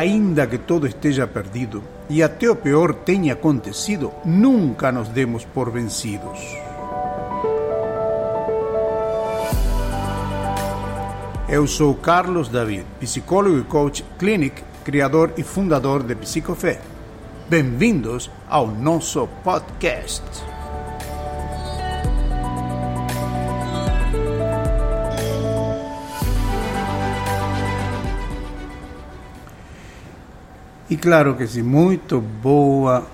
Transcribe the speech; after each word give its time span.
ainda 0.00 0.46
que 0.46 0.56
todo 0.56 0.86
esteja 0.86 1.26
perdido 1.26 1.84
e 2.08 2.22
até 2.22 2.50
o 2.50 2.56
pior 2.56 2.94
tenha 2.94 3.34
acontecido, 3.34 4.10
nunca 4.24 4.90
nos 4.90 5.08
demos 5.08 5.44
por 5.44 5.70
vencidos. 5.70 6.38
Eu 11.46 11.66
sou 11.66 11.94
Carlos 11.94 12.48
David, 12.48 12.86
psicólogo 12.98 13.58
e 13.58 13.64
coach 13.64 14.02
clinic, 14.18 14.62
criador 14.84 15.32
e 15.36 15.42
fundador 15.42 16.02
de 16.02 16.14
Psicofé. 16.14 16.80
Bem-vindos 17.50 18.30
ao 18.48 18.68
nosso 18.68 19.28
podcast. 19.44 20.49
Claro 31.00 31.34
que 31.34 31.46
sim, 31.46 31.62
muito 31.62 32.20
boa 32.20 33.06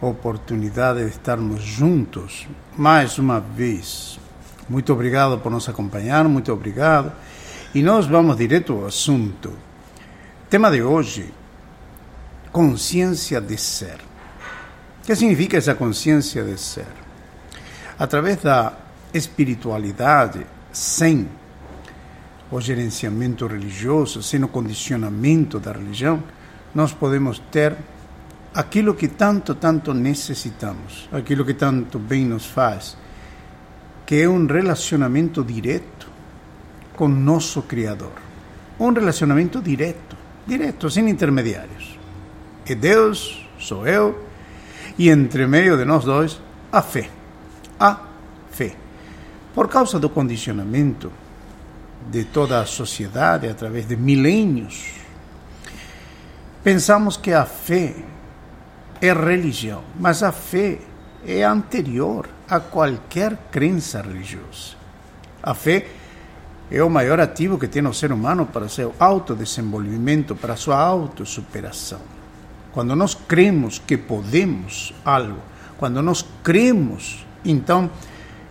oportunidade 0.00 1.04
de 1.04 1.10
estarmos 1.10 1.62
juntos 1.62 2.48
mais 2.76 3.18
uma 3.18 3.38
vez. 3.38 4.18
Muito 4.68 4.92
obrigado 4.92 5.38
por 5.38 5.52
nos 5.52 5.68
acompanhar, 5.68 6.24
muito 6.24 6.50
obrigado. 6.50 7.12
E 7.74 7.82
nós 7.82 8.06
vamos 8.06 8.36
direto 8.36 8.72
ao 8.72 8.86
assunto. 8.86 9.52
Tema 10.48 10.70
de 10.70 10.82
hoje: 10.82 11.32
consciência 12.50 13.40
de 13.42 13.58
ser. 13.58 13.98
O 15.02 15.06
que 15.06 15.14
significa 15.14 15.58
essa 15.58 15.74
consciência 15.74 16.42
de 16.44 16.58
ser? 16.58 16.86
Através 17.98 18.38
da 18.38 18.72
espiritualidade, 19.12 20.46
sem 20.72 21.28
o 22.50 22.58
gerenciamento 22.58 23.46
religioso, 23.46 24.22
sem 24.22 24.42
o 24.42 24.48
condicionamento 24.48 25.58
da 25.60 25.72
religião, 25.72 26.22
nós 26.74 26.92
podemos 26.92 27.38
ter 27.50 27.76
aquilo 28.54 28.94
que 28.94 29.08
tanto, 29.08 29.54
tanto 29.54 29.94
necessitamos, 29.94 31.08
aquilo 31.12 31.44
que 31.44 31.54
tanto 31.54 31.98
bem 31.98 32.24
nos 32.24 32.46
faz, 32.46 32.96
que 34.06 34.22
é 34.22 34.28
um 34.28 34.46
relacionamento 34.46 35.44
direto 35.44 36.08
com 36.96 37.08
nosso 37.08 37.62
Criador. 37.62 38.12
Um 38.80 38.92
relacionamento 38.92 39.60
direto, 39.60 40.16
direto, 40.46 40.90
sem 40.90 41.08
intermediários. 41.08 41.98
É 42.66 42.74
Deus, 42.74 43.46
sou 43.58 43.86
eu, 43.86 44.26
e 44.98 45.08
entre 45.10 45.46
meio 45.46 45.76
de 45.76 45.84
nós 45.84 46.04
dois, 46.04 46.40
a 46.72 46.82
fé. 46.82 47.08
A 47.78 48.00
fé. 48.50 48.74
Por 49.54 49.68
causa 49.68 49.98
do 49.98 50.08
condicionamento, 50.08 51.12
de 52.10 52.24
toda 52.24 52.60
a 52.60 52.66
sociedade 52.66 53.48
através 53.48 53.86
de 53.86 53.96
milênios. 53.96 54.92
Pensamos 56.68 57.16
que 57.16 57.32
a 57.32 57.46
fé 57.46 57.94
é 59.00 59.10
religião, 59.10 59.82
mas 59.98 60.22
a 60.22 60.30
fé 60.30 60.76
é 61.26 61.42
anterior 61.42 62.28
a 62.46 62.60
qualquer 62.60 63.38
crença 63.50 64.02
religiosa. 64.02 64.76
A 65.42 65.54
fé 65.54 65.86
é 66.70 66.82
o 66.82 66.90
maior 66.90 67.20
ativo 67.20 67.58
que 67.58 67.68
tem 67.68 67.86
o 67.86 67.94
ser 67.94 68.12
humano 68.12 68.44
para 68.44 68.68
seu 68.68 68.94
autodesenvolvimento, 69.00 70.36
para 70.36 70.56
sua 70.56 70.76
autossuperação. 70.76 72.00
Quando 72.70 72.94
nós 72.94 73.14
cremos 73.14 73.78
que 73.78 73.96
podemos 73.96 74.92
algo, 75.02 75.40
quando 75.78 76.02
nós 76.02 76.22
cremos, 76.44 77.24
então 77.42 77.90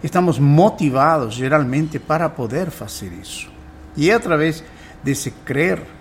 estamos 0.02 0.39
motivados 0.39 1.35
geralmente 1.35 1.99
para 1.99 2.27
poder 2.29 2.71
fazer 2.71 3.11
isso. 3.13 3.47
E 3.95 4.09
é 4.09 4.15
através 4.15 4.63
desse 5.03 5.30
crer 5.30 5.96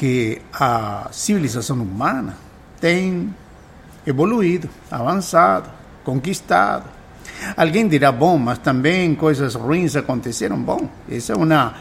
que 0.00 0.40
a 0.50 1.08
civilização 1.12 1.76
humana 1.76 2.34
tem 2.80 3.34
evoluído, 4.06 4.66
avançado, 4.90 5.68
conquistado. 6.02 6.86
Alguém 7.54 7.86
dirá, 7.86 8.10
bom, 8.10 8.38
mas 8.38 8.56
também 8.56 9.14
coisas 9.14 9.54
ruins 9.54 9.96
aconteceram. 9.96 10.58
Bom, 10.58 10.88
essa 11.06 11.34
é 11.34 11.36
uma 11.36 11.74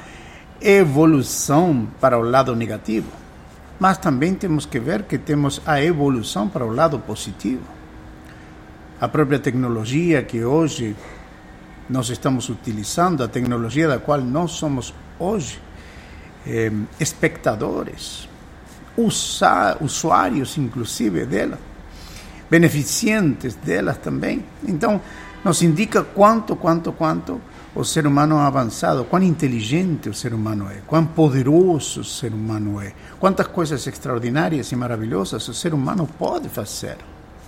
evolução 0.60 1.88
para 2.02 2.20
o 2.20 2.22
lado 2.22 2.54
negativo. 2.58 3.08
Mas 3.80 3.98
também 3.98 4.36
temos 4.36 4.66
que 4.66 4.82
ver 4.82 5.04
que 5.04 5.18
temos 5.18 5.62
a 5.66 5.82
evolução 5.82 6.50
para 6.50 6.66
o 6.66 6.76
lado 6.76 7.00
positivo 7.00 7.80
a 9.00 9.08
própria 9.08 9.40
tecnologia 9.40 10.22
que 10.22 10.44
hoje 10.44 10.94
nós 11.90 12.10
estamos 12.10 12.50
utilizando, 12.50 13.24
a 13.24 13.30
tecnologia 13.30 13.88
da 13.88 13.98
qual 13.98 14.20
nós 14.20 14.52
somos 14.52 14.94
hoje 15.18 15.58
eh, 16.46 16.72
espectadores, 17.00 18.28
usuários 19.80 20.58
inclusive 20.58 21.26
dela, 21.26 21.60
beneficiantes 22.50 23.56
delas 23.56 23.98
também. 23.98 24.44
Então, 24.68 25.02
nos 25.44 25.62
indica 25.62 26.04
quanto, 26.04 26.56
quanto, 26.56 26.92
quanto 26.92 27.42
o 27.74 27.84
ser 27.84 28.06
humano 28.08 28.38
é 28.38 28.42
avançado, 28.42 29.06
quão 29.06 29.22
inteligente 29.24 30.10
o 30.10 30.14
ser 30.14 30.34
humano 30.34 30.70
é, 30.70 30.82
quão 30.86 31.06
poderoso 31.06 32.02
o 32.02 32.04
ser 32.04 32.34
humano 32.34 32.82
é, 32.82 32.94
quantas 33.20 33.48
coisas 33.48 33.86
extraordinárias 33.86 34.72
e 34.72 34.76
maravilhosas 34.76 35.48
o 35.48 35.54
ser 35.54 35.74
humano 35.74 36.08
pode 36.18 36.50
fazer. 36.50 36.98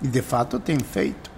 E 0.01 0.07
de 0.07 0.21
fato 0.21 0.59
tem 0.59 0.79
feito. 0.79 1.29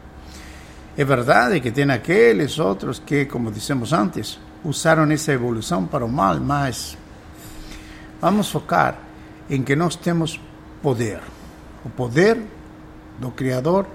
É 0.95 1.03
verdade 1.03 1.59
que 1.59 1.71
tem 1.71 1.89
aqueles 1.89 2.59
outros 2.59 2.99
que, 2.99 3.25
como 3.25 3.51
dissemos 3.51 3.93
antes, 3.93 4.39
usaram 4.63 5.09
essa 5.11 5.31
evolução 5.31 5.85
para 5.85 6.05
o 6.05 6.09
mal, 6.09 6.39
mas 6.39 6.95
vamos 8.23 8.49
focar 8.49 8.97
em 9.49 9.61
que 9.61 9.75
nós 9.75 9.97
temos 9.97 10.39
poder. 10.81 11.19
O 11.83 11.89
poder 11.89 12.41
do 13.19 13.29
Criador 13.31 13.85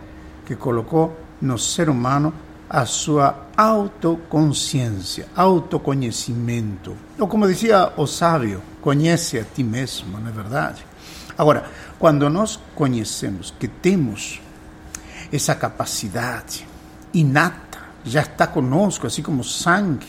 que 0.45 0.55
colocou 0.55 1.19
no 1.41 1.59
ser 1.59 1.89
humano 1.89 2.35
a 2.69 2.85
sua 2.85 3.47
autoconsciência, 3.57 5.29
autoconhecimento. 5.35 6.95
Ou 7.19 7.27
como 7.27 7.47
dizia 7.47 7.91
o 7.97 8.07
sábio, 8.07 8.63
conhece 8.83 9.39
a 9.39 9.45
ti 9.45 9.65
mesmo, 9.65 10.21
não 10.21 10.29
é 10.29 10.31
verdade? 10.31 10.85
Agora, 11.39 11.65
quando 11.99 12.29
nós 12.29 12.61
conhecemos 12.75 13.55
que 13.59 13.67
temos 13.67 14.43
essa 15.33 15.55
capacidade, 15.55 16.69
inata, 17.15 17.79
já 18.05 18.21
está 18.21 18.47
conosco, 18.47 19.07
assim 19.07 19.23
como 19.23 19.43
sangue 19.43 20.07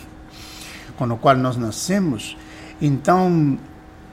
com 0.98 1.06
o 1.06 1.18
qual 1.18 1.38
nós 1.38 1.56
nascemos. 1.56 2.36
Então, 2.82 3.58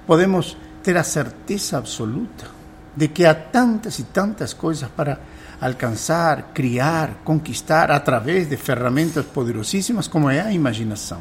podemos 0.06 0.56
ter 0.82 0.96
a 0.96 1.02
certeza 1.02 1.78
absoluta 1.78 2.46
de 2.94 3.08
que 3.08 3.26
há 3.26 3.34
tantas 3.34 3.98
e 3.98 4.04
tantas 4.04 4.54
coisas 4.54 4.88
para 4.88 5.18
alcançar, 5.60 6.50
criar, 6.54 7.22
conquistar 7.24 7.90
através 7.90 8.48
de 8.48 8.56
ferramentas 8.56 9.24
poderosíssimas 9.26 10.08
como 10.08 10.30
é 10.30 10.40
a 10.40 10.52
imaginação. 10.52 11.20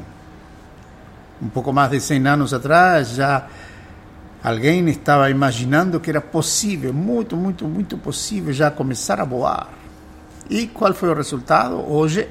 Um 1.41 1.49
pouco 1.49 1.73
mais 1.73 1.91
de 1.91 1.99
100 1.99 2.27
anos 2.27 2.53
atrás, 2.53 3.09
já 3.09 3.47
alguém 4.43 4.87
estava 4.89 5.29
imaginando 5.29 5.99
que 5.99 6.09
era 6.09 6.21
possível, 6.21 6.93
muito, 6.93 7.35
muito, 7.35 7.67
muito 7.67 7.97
possível 7.97 8.53
já 8.53 8.71
começar 8.71 9.19
a 9.19 9.25
voar 9.25 9.85
e 10.49 10.67
qual 10.67 10.93
foi 10.93 11.09
o 11.09 11.13
resultado? 11.13 11.75
Hoje, 11.75 12.29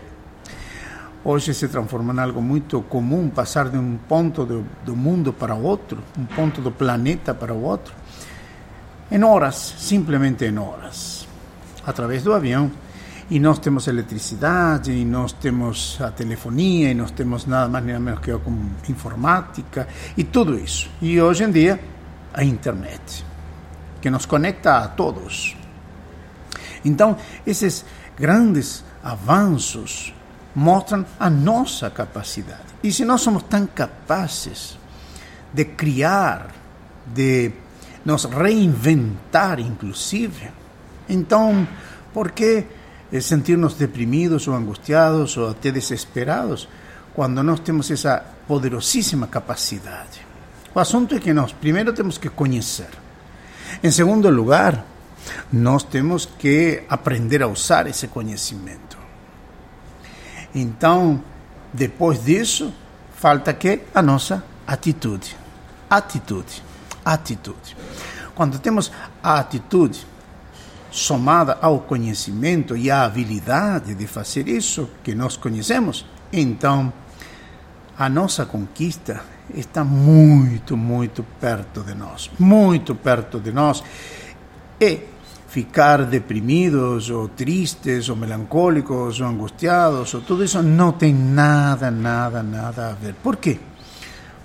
hoje 1.24 1.54
se 1.54 1.68
transforma 1.68 2.12
em 2.12 2.18
algo 2.18 2.42
muito 2.42 2.82
comum 2.82 3.30
passar 3.30 3.70
de 3.70 3.78
um 3.78 3.96
ponto 3.96 4.44
do, 4.44 4.64
do 4.84 4.94
mundo 4.94 5.32
para 5.32 5.54
outro, 5.54 6.02
um 6.18 6.26
ponto 6.26 6.60
do 6.60 6.70
planeta 6.70 7.34
para 7.34 7.54
o 7.54 7.62
outro, 7.62 7.94
em 9.10 9.22
horas, 9.24 9.74
simplesmente 9.78 10.44
em 10.44 10.58
horas, 10.58 11.26
através 11.86 12.22
do 12.22 12.32
avião. 12.32 12.70
E 13.30 13.40
nós 13.40 13.58
temos 13.58 13.86
eletricidade, 13.86 14.92
e 14.92 15.02
nós 15.02 15.32
temos 15.32 15.98
a 15.98 16.10
telefonia, 16.10 16.90
e 16.90 16.94
nós 16.94 17.10
temos 17.10 17.46
nada 17.46 17.68
mais 17.68 17.82
nem 17.82 17.98
menos 17.98 18.20
que 18.20 18.30
a 18.30 18.38
informática, 18.88 19.88
e 20.14 20.24
tudo 20.24 20.58
isso. 20.58 20.90
E 21.00 21.18
hoje 21.18 21.44
em 21.44 21.50
dia, 21.50 21.80
a 22.34 22.44
internet, 22.44 23.24
que 24.02 24.10
nos 24.10 24.26
conecta 24.26 24.76
a 24.76 24.88
todos. 24.88 25.56
Então, 26.84 27.16
esses 27.46 27.82
grandes 28.14 28.84
avanços 29.02 30.12
mostram 30.54 31.04
a 31.18 31.28
nossa 31.28 31.90
capacidade. 31.90 32.62
E 32.82 32.92
se 32.92 33.04
nós 33.04 33.20
somos 33.20 33.42
tão 33.44 33.66
capazes 33.66 34.78
de 35.52 35.64
criar, 35.64 36.54
de 37.06 37.52
nos 38.04 38.24
reinventar, 38.24 39.58
inclusive, 39.58 40.50
então, 41.08 41.66
por 42.12 42.30
que 42.30 42.64
sentir-nos 43.20 43.74
deprimidos 43.74 44.46
ou 44.48 44.54
angustiados 44.54 45.36
ou 45.36 45.50
até 45.50 45.70
desesperados 45.70 46.68
quando 47.14 47.42
nós 47.42 47.60
temos 47.60 47.90
essa 47.90 48.24
poderosíssima 48.46 49.26
capacidade? 49.26 50.24
O 50.74 50.80
assunto 50.80 51.14
é 51.14 51.20
que 51.20 51.32
nós 51.32 51.52
primeiro 51.52 51.92
temos 51.92 52.18
que 52.18 52.28
conhecer. 52.28 52.90
Em 53.82 53.90
segundo 53.90 54.28
lugar, 54.28 54.84
nós 55.52 55.82
temos 55.82 56.26
que 56.26 56.82
aprender 56.88 57.42
a 57.42 57.48
usar 57.48 57.86
esse 57.86 58.08
conhecimento. 58.08 59.03
Então, 60.54 61.20
depois 61.72 62.24
disso, 62.24 62.72
falta 63.16 63.52
que 63.52 63.80
a 63.94 64.00
nossa 64.00 64.44
atitude. 64.66 65.36
Atitude. 65.90 66.62
atitude. 67.04 67.76
Quando 68.34 68.58
temos 68.58 68.90
a 69.22 69.38
atitude 69.38 70.06
somada 70.90 71.58
ao 71.60 71.80
conhecimento 71.80 72.76
e 72.76 72.90
à 72.90 73.04
habilidade 73.04 73.94
de 73.94 74.06
fazer 74.06 74.48
isso 74.48 74.88
que 75.02 75.14
nós 75.14 75.36
conhecemos, 75.36 76.06
então 76.32 76.92
a 77.98 78.08
nossa 78.08 78.46
conquista 78.46 79.22
está 79.54 79.84
muito, 79.84 80.76
muito 80.76 81.22
perto 81.40 81.82
de 81.82 81.94
nós, 81.94 82.30
muito 82.38 82.94
perto 82.94 83.38
de 83.40 83.52
nós. 83.52 83.82
E 84.80 85.00
ficar 85.54 86.04
deprimidos 86.04 87.10
ou 87.10 87.28
tristes 87.28 88.08
ou 88.08 88.16
melancólicos 88.16 89.20
ou 89.20 89.26
angustiados 89.28 90.12
ou 90.12 90.20
tudo 90.20 90.42
isso 90.42 90.60
não 90.60 90.90
tem 90.90 91.14
nada, 91.14 91.92
nada, 91.92 92.42
nada 92.42 92.90
a 92.90 92.92
ver. 92.92 93.14
Por 93.22 93.36
quê? 93.36 93.60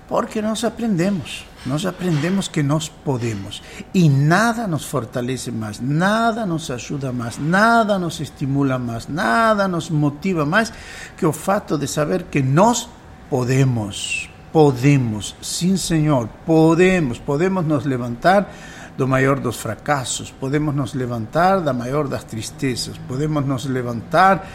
Porque 0.06 0.40
nós 0.40 0.62
aprendemos, 0.62 1.44
nós 1.66 1.84
aprendemos 1.84 2.46
que 2.46 2.62
nós 2.62 2.88
podemos 2.88 3.60
e 3.92 4.08
nada 4.08 4.68
nos 4.68 4.84
fortalece 4.84 5.50
mais, 5.50 5.80
nada 5.80 6.46
nos 6.46 6.70
ajuda 6.70 7.12
mais, 7.12 7.38
nada 7.38 7.98
nos 7.98 8.20
estimula 8.20 8.78
mais, 8.78 9.08
nada 9.08 9.66
nos 9.66 9.90
motiva 9.90 10.46
mais 10.46 10.72
que 11.16 11.26
o 11.26 11.32
fato 11.32 11.76
de 11.76 11.88
saber 11.88 12.26
que 12.30 12.40
nós 12.40 12.88
podemos, 13.28 14.30
podemos, 14.52 15.34
sim 15.42 15.76
Senhor, 15.76 16.28
podemos, 16.46 17.18
podemos 17.18 17.66
nos 17.66 17.84
levantar 17.84 18.48
do 18.96 19.08
maior 19.08 19.40
dos 19.40 19.56
fracassos, 19.56 20.30
podemos 20.30 20.74
nos 20.74 20.94
levantar 20.94 21.60
da 21.60 21.72
maior 21.72 22.06
das 22.06 22.24
tristezas, 22.24 22.98
podemos 23.08 23.44
nos 23.46 23.64
levantar 23.64 24.46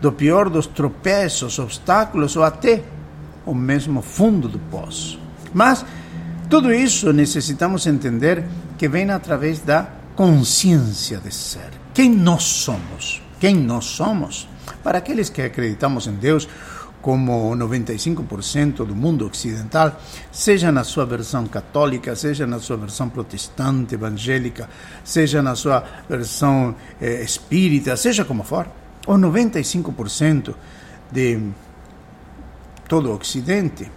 do 0.00 0.12
pior 0.12 0.48
dos 0.48 0.66
tropeços, 0.66 1.58
obstáculos 1.58 2.36
ou 2.36 2.44
até 2.44 2.82
o 3.44 3.54
mesmo 3.54 4.02
fundo 4.02 4.48
do 4.48 4.58
poço. 4.58 5.20
Mas 5.52 5.84
tudo 6.48 6.72
isso 6.72 7.12
necessitamos 7.12 7.86
entender 7.86 8.44
que 8.78 8.88
vem 8.88 9.10
através 9.10 9.60
da 9.60 9.86
consciência 10.16 11.18
de 11.18 11.32
ser. 11.32 11.70
Quem 11.92 12.10
nós 12.10 12.42
somos? 12.42 13.22
Quem 13.38 13.56
nós 13.56 13.84
somos? 13.84 14.48
Para 14.82 14.98
aqueles 14.98 15.28
que 15.28 15.42
acreditamos 15.42 16.06
em 16.06 16.14
Deus, 16.14 16.48
como 17.00 17.54
95% 17.56 18.84
do 18.84 18.94
mundo 18.94 19.26
ocidental, 19.26 19.98
seja 20.30 20.70
na 20.70 20.84
sua 20.84 21.06
versão 21.06 21.46
católica, 21.46 22.14
seja 22.14 22.46
na 22.46 22.58
sua 22.58 22.76
versão 22.76 23.08
protestante, 23.08 23.94
evangélica, 23.94 24.68
seja 25.02 25.42
na 25.42 25.54
sua 25.54 25.84
versão 26.08 26.74
eh, 27.00 27.22
espírita, 27.22 27.96
seja 27.96 28.24
como 28.24 28.42
for, 28.42 28.66
o 29.06 29.14
95% 29.14 30.54
de 31.10 31.40
todo 32.86 33.10
o 33.10 33.16
Ocidente 33.16 33.90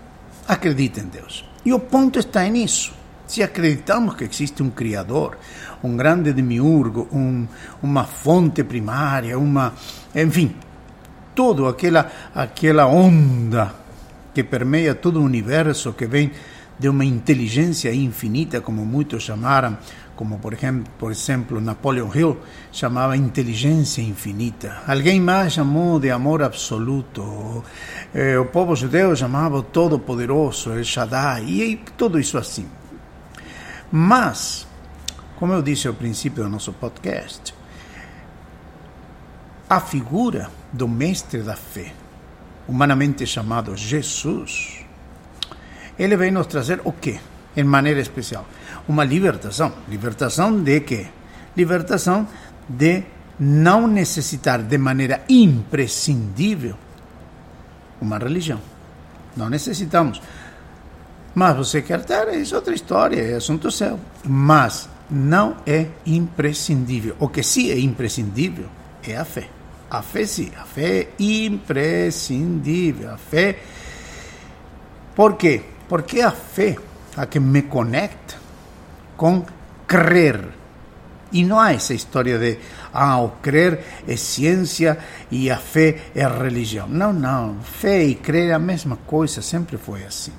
acredita 0.48 1.02
em 1.02 1.06
Deus. 1.06 1.46
E 1.66 1.74
o 1.74 1.80
ponto 1.80 2.20
está 2.20 2.44
nisso. 2.48 2.94
Se 3.28 3.42
acreditamos 3.42 4.16
que 4.16 4.26
existe 4.26 4.62
um 4.62 4.70
Criador, 4.70 5.38
um 5.84 5.96
grande 5.98 6.34
demiurgo, 6.34 7.08
um, 7.12 7.48
uma 7.82 8.04
fonte 8.04 8.64
primária, 8.64 9.38
uma. 9.40 9.74
Enfim, 10.14 10.56
toda 11.34 11.70
aquela, 11.70 12.12
aquela 12.34 12.86
onda 12.86 13.74
que 14.34 14.44
permeia 14.44 14.96
todo 14.96 15.20
o 15.20 15.24
universo, 15.24 15.94
que 15.94 16.06
vem 16.08 16.32
de 16.80 16.90
uma 16.90 17.06
inteligência 17.06 17.94
infinita, 17.94 18.60
como 18.60 18.86
muitos 18.86 19.24
chamaram, 19.24 19.78
como 20.16 20.40
por 20.40 20.54
exemplo, 20.54 20.92
por 20.98 21.12
exemplo 21.12 21.62
Napoleon 21.62 22.10
Hill 22.14 22.38
chamava 22.72 23.16
inteligência 23.16 24.02
infinita. 24.02 24.82
Alguém 24.88 25.20
mais 25.22 25.54
chamou 25.54 26.00
de 26.00 26.10
amor 26.10 26.42
absoluto. 26.42 27.64
Eh, 28.14 28.38
o 28.38 28.46
povo 28.46 28.76
judeu 28.76 29.16
chamava 29.16 29.58
o 29.58 29.64
Todo-Poderoso, 29.64 30.72
El 30.72 30.84
Shaddai, 30.84 31.44
e 31.46 31.78
tudo 31.98 32.20
isso 32.20 32.38
assim. 32.38 32.68
Mas, 33.92 34.68
como 35.36 35.54
eu 35.54 35.62
disse 35.62 35.88
ao 35.88 35.94
princípio 35.94 36.44
do 36.44 36.50
nosso 36.50 36.74
podcast, 36.74 37.54
a 39.76 39.80
figura 39.80 40.50
do 40.72 40.88
mestre 40.88 41.42
da 41.42 41.56
fé, 41.56 41.92
humanamente 42.68 43.26
chamado 43.26 43.76
Jesus, 43.76 44.86
ele 45.98 46.16
vem 46.16 46.32
nos 46.32 46.46
trazer 46.46 46.80
o 46.84 46.92
quê? 46.92 47.20
Em 47.56 47.64
maneira 47.64 48.00
especial, 48.00 48.46
uma 48.88 49.04
libertação. 49.04 49.74
Libertação 49.90 50.62
de 50.62 50.80
quê? 50.82 51.08
Libertação 51.58 52.28
de 52.70 53.04
não 53.40 53.88
necessitar 53.88 54.62
de 54.62 54.78
maneira 54.78 55.24
imprescindível 55.28 56.76
uma 58.00 58.20
religião. 58.20 58.62
Não 59.36 59.50
necessitamos. 59.50 60.22
Mas 61.34 61.58
você 61.58 61.82
quer 61.82 62.06
ter, 62.06 62.28
é 62.28 62.56
outra 62.56 62.76
história, 62.76 63.20
é 63.20 63.36
assunto 63.36 63.72
seu. 63.72 64.00
Mas 64.24 64.88
não 65.10 65.58
é 65.66 65.88
imprescindível. 66.06 67.16
O 67.20 67.28
que 67.28 67.42
sim 67.42 67.72
é 67.72 67.80
imprescindível 67.80 68.68
é 69.04 69.18
a 69.18 69.26
fé. 69.26 69.50
A 69.94 70.02
fé 70.02 70.26
sim, 70.26 70.52
a 70.60 70.66
fé 70.66 71.02
é 71.02 71.08
imprescindível. 71.20 73.12
A 73.12 73.18
fé. 73.18 73.60
Por 75.16 75.38
quê? 75.38 75.62
Porque 75.88 76.20
a 76.20 76.32
fé 76.32 76.76
a 77.16 77.28
que 77.28 77.40
me 77.40 77.62
conecta 77.62 78.34
com 79.16 79.46
crer. 79.86 80.48
E 81.32 81.44
não 81.44 81.60
há 81.60 81.74
essa 81.74 81.94
história 81.94 82.40
de, 82.40 82.58
ah, 82.92 83.22
o 83.22 83.30
crer 83.40 83.84
é 84.08 84.16
ciência 84.16 84.98
e 85.30 85.52
a 85.52 85.58
fé 85.58 85.98
é 86.16 86.28
religião. 86.28 86.88
Não, 86.88 87.14
não. 87.14 87.62
Fé 87.62 88.04
e 88.04 88.16
crer 88.16 88.50
é 88.50 88.54
a 88.54 88.60
mesma 88.60 88.98
coisa, 88.98 89.44
sempre 89.44 89.78
foi 89.78 90.04
assim. 90.06 90.34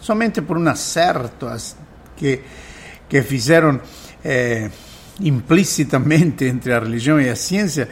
Somente 0.00 0.40
por 0.42 0.56
um 0.56 0.68
acerto 0.68 1.48
que, 2.16 2.40
que 3.08 3.20
fizeram 3.22 3.80
é, 4.24 4.70
implicitamente 5.20 6.44
entre 6.44 6.72
a 6.72 6.78
religião 6.78 7.20
e 7.20 7.28
a 7.28 7.34
ciência, 7.34 7.88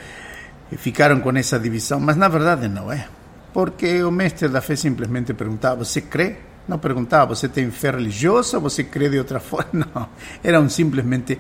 ficaram 0.76 1.20
com 1.20 1.30
essa 1.30 1.58
divisão, 1.58 1.98
mas 1.98 2.16
na 2.16 2.28
verdade 2.28 2.68
não 2.68 2.90
é. 2.92 3.06
Porque 3.52 4.02
o 4.02 4.10
mestre 4.10 4.48
da 4.48 4.60
fé 4.60 4.76
simplesmente 4.76 5.34
perguntava: 5.34 5.84
Você 5.84 6.00
crê? 6.00 6.36
Não 6.68 6.78
perguntava: 6.78 7.34
Você 7.34 7.48
tem 7.48 7.70
fé 7.70 7.90
religiosa 7.90 8.58
você 8.58 8.84
crê 8.84 9.08
de 9.08 9.18
outra 9.18 9.40
forma? 9.40 9.86
Não. 9.94 10.08
Era 10.42 10.60
um 10.60 10.68
simplesmente 10.68 11.38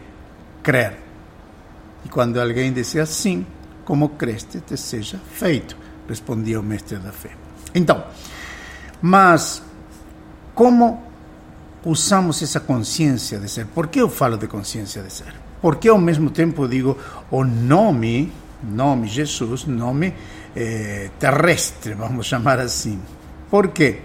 crer. 0.62 0.98
E 2.04 2.08
quando 2.08 2.40
alguém 2.40 2.72
dizia 2.72 3.06
sim, 3.06 3.46
como 3.84 4.10
creste, 4.10 4.60
te 4.60 4.76
seja 4.76 5.20
feito, 5.32 5.76
respondia 6.08 6.58
o 6.58 6.62
mestre 6.62 6.96
da 6.98 7.12
fé. 7.12 7.30
Então, 7.74 8.04
mas 9.00 9.62
como 10.54 11.02
usamos 11.84 12.42
essa 12.42 12.60
consciência 12.60 13.38
de 13.38 13.48
ser? 13.48 13.66
Por 13.66 13.88
que 13.88 14.00
eu 14.00 14.08
falo 14.08 14.36
de 14.36 14.46
consciência 14.46 15.02
de 15.02 15.12
ser? 15.12 15.34
Porque 15.60 15.88
ao 15.88 15.98
mesmo 15.98 16.30
tempo 16.30 16.66
digo 16.66 16.98
o 17.30 17.44
nome 17.44 18.32
nome 18.62 19.08
Jesus, 19.08 19.64
nome 19.64 20.14
eh, 20.54 21.10
terrestre, 21.18 21.94
vamos 21.94 22.26
chamar 22.26 22.58
assim. 22.58 23.00
Por 23.50 23.68
quê? 23.68 24.00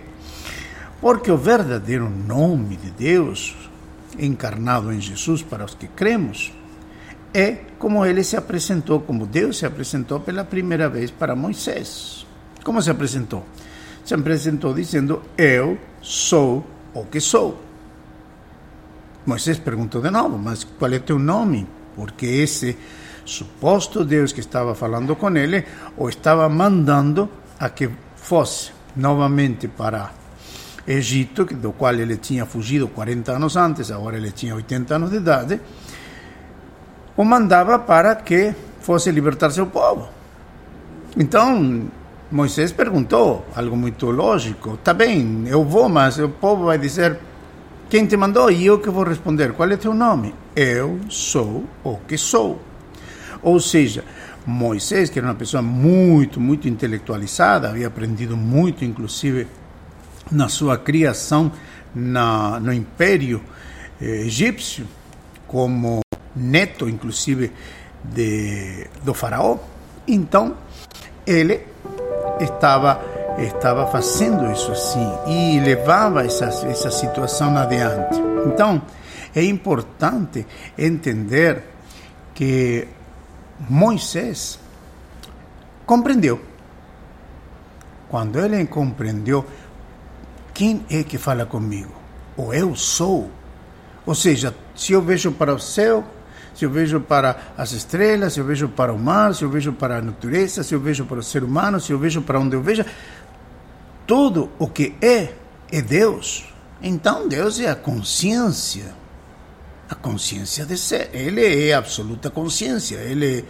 Porque 1.01 1.31
o 1.31 1.37
verdadeiro 1.37 2.09
nome 2.09 2.77
de 2.77 2.91
Deus, 2.91 3.55
encarnado 4.17 4.91
em 4.91 4.99
Jesus 4.99 5.43
para 5.43 5.65
os 5.65 5.75
que 5.75 5.87
cremos, 5.87 6.53
é 7.33 7.57
como 7.77 8.05
ele 8.05 8.23
se 8.23 8.37
apresentou, 8.37 9.01
como 9.01 9.25
Deus 9.25 9.57
se 9.57 9.65
apresentou 9.65 10.21
pela 10.21 10.45
primeira 10.45 10.87
vez 10.87 11.11
para 11.11 11.35
Moisés. 11.35 12.25
Como 12.63 12.81
se 12.81 12.89
apresentou? 12.89 13.45
Se 14.03 14.13
apresentou 14.13 14.73
dizendo: 14.73 15.21
Eu 15.37 15.77
sou 16.01 16.65
o 16.93 17.05
que 17.05 17.19
sou. 17.19 17.61
Moisés 19.25 19.59
perguntou 19.59 20.01
de 20.01 20.09
novo: 20.09 20.37
Mas 20.37 20.63
qual 20.63 20.93
é 20.93 20.99
teu 20.99 21.19
nome? 21.19 21.67
Porque 21.95 22.25
esse 22.25 22.77
suposto 23.25 24.05
Deus 24.05 24.31
que 24.31 24.39
estava 24.39 24.75
falando 24.75 25.15
com 25.15 25.35
ele 25.35 25.65
o 25.97 26.07
estava 26.07 26.47
mandando 26.47 27.29
a 27.59 27.69
que 27.69 27.89
fosse 28.15 28.71
novamente 28.95 29.67
para 29.67 30.11
Egito, 30.87 31.45
do 31.45 31.71
qual 31.71 31.95
ele 31.95 32.15
tinha 32.17 32.45
fugido 32.45 32.87
40 32.87 33.31
anos 33.31 33.57
antes, 33.57 33.89
agora 33.89 34.17
ele 34.17 34.31
tinha 34.31 34.53
80 34.53 34.95
anos 34.95 35.09
de 35.09 35.17
idade, 35.17 35.59
o 37.17 37.23
mandava 37.23 37.79
para 37.79 38.15
que 38.15 38.53
fosse 38.81 39.09
libertar 39.09 39.49
seu 39.49 39.65
povo. 39.65 40.07
Então, 41.17 41.89
Moisés 42.31 42.71
perguntou 42.71 43.45
algo 43.55 43.75
muito 43.75 44.11
lógico: 44.11 44.77
tá 44.77 44.93
bem, 44.93 45.45
eu 45.47 45.63
vou, 45.63 45.89
mas 45.89 46.19
o 46.19 46.29
povo 46.29 46.65
vai 46.65 46.77
dizer: 46.77 47.17
quem 47.89 48.05
te 48.05 48.15
mandou? 48.15 48.51
E 48.51 48.65
eu 48.65 48.79
que 48.79 48.89
vou 48.89 49.05
responder: 49.05 49.53
qual 49.53 49.71
é 49.71 49.77
teu 49.77 49.93
nome? 49.93 50.35
Eu 50.55 50.99
sou 51.09 51.63
o 51.83 51.97
que 52.07 52.17
sou. 52.17 52.59
Ou 53.45 53.59
seja, 53.59 54.03
Moisés, 54.43 55.07
que 55.07 55.19
era 55.19 55.27
uma 55.27 55.35
pessoa 55.35 55.61
muito, 55.61 56.41
muito 56.41 56.67
intelectualizada, 56.67 57.69
havia 57.69 57.85
aprendido 57.85 58.35
muito, 58.35 58.83
inclusive, 58.83 59.45
na 60.31 60.49
sua 60.49 60.79
criação 60.79 61.51
na, 61.93 62.59
no 62.59 62.73
Império 62.73 63.39
eh, 64.01 64.23
Egípcio, 64.25 64.87
como 65.45 65.99
neto, 66.35 66.89
inclusive, 66.89 67.51
de, 68.03 68.87
do 69.03 69.13
faraó. 69.13 69.59
Então, 70.07 70.57
ele 71.25 71.61
estava 72.39 73.13
estava 73.37 73.85
fazendo 73.87 74.49
isso 74.51 74.71
assim 74.71 75.11
e 75.27 75.59
levava 75.59 76.25
essa, 76.25 76.45
essa 76.45 76.89
situação 76.89 77.55
adiante. 77.57 78.17
Então, 78.47 78.81
é 79.35 79.43
importante 79.43 80.47
entender 80.77 81.61
que 82.33 82.87
Moisés 83.59 84.59
compreendeu. 85.85 86.41
Quando 88.09 88.39
ele 88.39 88.65
compreendeu, 88.65 89.45
quem 90.53 90.85
é 90.89 91.03
que 91.03 91.17
fala 91.17 91.45
comigo? 91.45 91.91
O 92.37 92.53
eu 92.53 92.75
sou. 92.75 93.29
Ou 94.05 94.15
seja, 94.15 94.55
se 94.75 94.93
eu 94.93 95.01
vejo 95.01 95.31
para 95.31 95.53
o 95.53 95.59
céu, 95.59 96.03
se 96.53 96.63
eu 96.63 96.69
vejo 96.69 97.01
para 97.01 97.53
as 97.57 97.71
estrelas, 97.71 98.33
se 98.33 98.39
eu 98.39 98.45
vejo 98.45 98.69
para 98.69 98.93
o 98.93 98.99
mar, 98.99 99.35
se 99.35 99.43
eu 99.43 99.49
vejo 99.49 99.73
para 99.73 99.97
a 99.97 100.01
natureza, 100.01 100.63
se 100.63 100.73
eu 100.73 100.79
vejo 100.79 101.05
para 101.05 101.19
o 101.19 101.23
ser 101.23 101.43
humano, 101.43 101.79
se 101.79 101.91
eu 101.91 101.99
vejo 101.99 102.21
para 102.21 102.39
onde 102.39 102.55
eu 102.55 102.61
veja, 102.61 102.85
tudo 104.07 104.49
o 104.57 104.67
que 104.67 104.95
é, 105.01 105.33
é 105.71 105.81
Deus. 105.81 106.45
Então 106.81 107.27
Deus 107.27 107.59
é 107.59 107.69
a 107.69 107.75
consciência. 107.75 108.93
A 109.89 109.95
consciência 109.95 110.65
de 110.65 110.77
ser. 110.77 111.09
Ele 111.13 111.69
é 111.69 111.73
absoluta 111.73 112.29
consciência. 112.29 112.97
Ele 112.97 113.45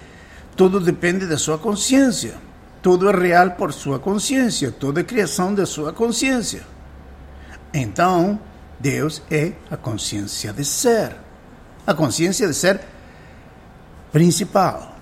tudo 0.56 0.80
depende 0.80 1.25
da 1.25 1.38
sua 1.38 1.58
consciência. 1.58 2.36
Tudo 2.82 3.10
é 3.10 3.15
real 3.15 3.51
por 3.51 3.74
sua 3.74 4.00
consciência. 4.00 4.72
Tudo 4.72 5.00
é 5.00 5.04
criação 5.04 5.54
da 5.54 5.65
sua 5.65 5.92
consciência. 5.92 6.63
Então, 7.74 8.39
Deus 8.80 9.22
é 9.30 9.54
a 9.70 9.75
consciência 9.75 10.54
de 10.54 10.63
ser. 10.63 11.15
A 11.86 11.94
consciência 11.94 12.48
de 12.48 12.54
ser 12.54 12.80
principal, 14.12 14.96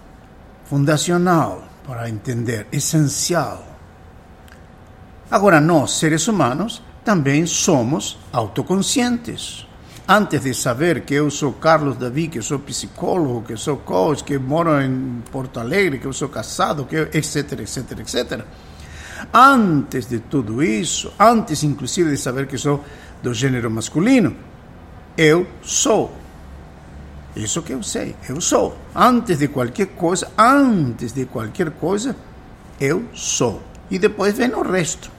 fundacional 0.66 1.64
para 1.86 2.10
entender, 2.10 2.66
essencial. 2.72 3.64
Agora, 5.30 5.62
nós, 5.62 5.92
seres 5.92 6.28
humanos, 6.28 6.82
também 7.06 7.46
somos 7.46 8.18
autoconscientes. 8.32 9.68
Antes 10.08 10.42
de 10.44 10.54
saber 10.54 11.06
que 11.06 11.14
eu 11.14 11.32
sou 11.32 11.54
Carlos 11.54 11.96
Davi, 11.96 12.28
que 12.28 12.38
eu 12.38 12.44
sou 12.44 12.60
psicólogo, 12.60 13.44
que 13.44 13.54
eu 13.54 13.58
sou 13.58 13.78
coach, 13.78 14.24
que 14.24 14.38
moro 14.38 14.82
em 14.82 15.24
Porto 15.32 15.62
Alegre, 15.62 15.98
que 15.98 16.06
eu 16.06 16.12
sou 16.12 16.28
casado, 16.28 16.86
que 16.86 16.98
etc, 16.98 17.60
etc, 17.60 18.00
etc. 18.00 18.46
Antes 19.34 20.08
de 20.08 20.20
tudo 20.20 20.62
isso, 20.62 21.14
antes 21.18 21.64
inclusive 21.64 22.12
de 22.12 22.18
saber 22.18 22.48
que 22.48 22.58
sou 22.58 22.84
do 23.22 23.34
gênero 23.34 23.72
masculino, 23.72 24.36
eu 25.18 25.48
sou 25.62 26.14
isso 27.36 27.64
que 27.64 27.74
eu 27.74 27.82
sei, 27.82 28.16
eu 28.28 28.40
sou. 28.42 28.78
Antes 28.94 29.40
de 29.40 29.48
qualquer 29.48 29.88
coisa, 29.88 30.30
antes 30.38 31.14
de 31.14 31.26
qualquer 31.26 31.72
coisa, 31.72 32.16
eu 32.80 33.06
sou. 33.14 33.62
E 33.90 33.98
depois 33.98 34.38
vem 34.38 34.54
o 34.54 34.62
resto. 34.62 35.10